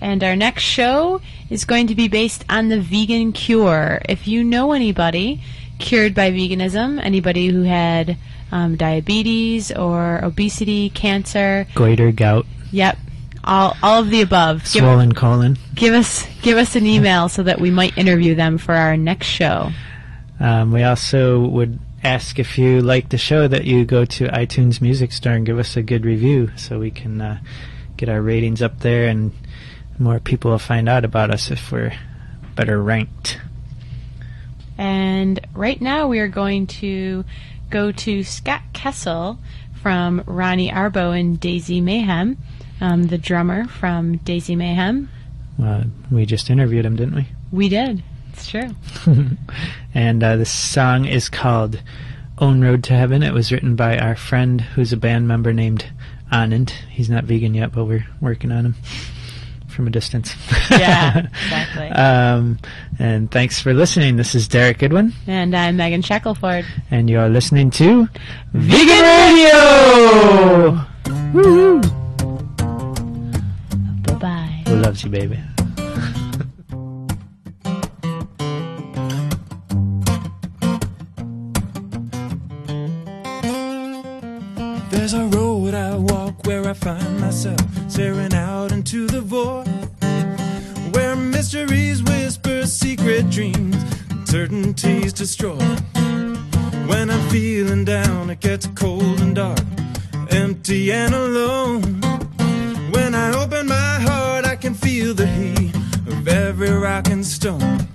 [0.00, 1.20] And our next show
[1.50, 4.00] is going to be based on the vegan cure.
[4.08, 5.40] If you know anybody
[5.78, 8.16] cured by veganism, anybody who had
[8.52, 12.98] um, diabetes or obesity, cancer, goiter, gout, yep,
[13.44, 17.42] all all of the above, swollen give, colon, give us give us an email so
[17.42, 19.70] that we might interview them for our next show.
[20.40, 24.80] Um, we also would ask if you like the show that you go to iTunes
[24.80, 27.40] Music Store and give us a good review so we can uh,
[27.96, 29.32] get our ratings up there and
[29.98, 31.92] more people will find out about us if we're
[32.54, 33.40] better ranked.
[34.76, 37.24] And right now we are going to
[37.70, 39.38] go to Scott Kessel
[39.82, 42.38] from Rani Arbo and Daisy Mayhem,
[42.80, 45.08] um, the drummer from Daisy Mayhem.
[45.62, 47.28] Uh, we just interviewed him, didn't we?
[47.50, 48.02] We did.
[48.32, 48.70] It's true.
[49.94, 51.82] and uh, this song is called
[52.38, 53.24] Own Road to Heaven.
[53.24, 55.86] It was written by our friend who's a band member named
[56.30, 56.70] Anand.
[56.70, 58.74] He's not vegan yet, but we're working on him
[59.78, 60.34] from a distance.
[60.72, 61.88] yeah, exactly.
[61.90, 62.58] Um,
[62.98, 64.16] and thanks for listening.
[64.16, 65.12] This is Derek Goodwin.
[65.28, 66.66] And I'm Megan Shackelford.
[66.90, 68.08] And you're listening to
[68.54, 70.84] Vegan Radio!
[71.32, 71.80] Woo!
[74.02, 74.62] Bye bye.
[74.66, 75.38] Who loves you, baby?
[86.68, 87.58] I find myself
[87.88, 89.66] staring out into the void
[90.92, 93.74] where mysteries whisper secret dreams,
[94.26, 95.56] certainties destroy.
[96.86, 99.64] When I'm feeling down, it gets cold and dark,
[100.28, 101.80] empty and alone.
[102.90, 105.74] When I open my heart, I can feel the heat
[106.06, 107.88] of every rock and stone.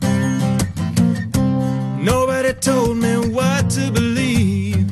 [2.03, 4.91] Nobody told me what to believe,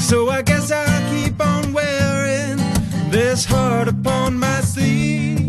[0.00, 1.35] so I guess I keep
[1.76, 2.56] wearing
[3.10, 5.45] this heart upon my sleeve.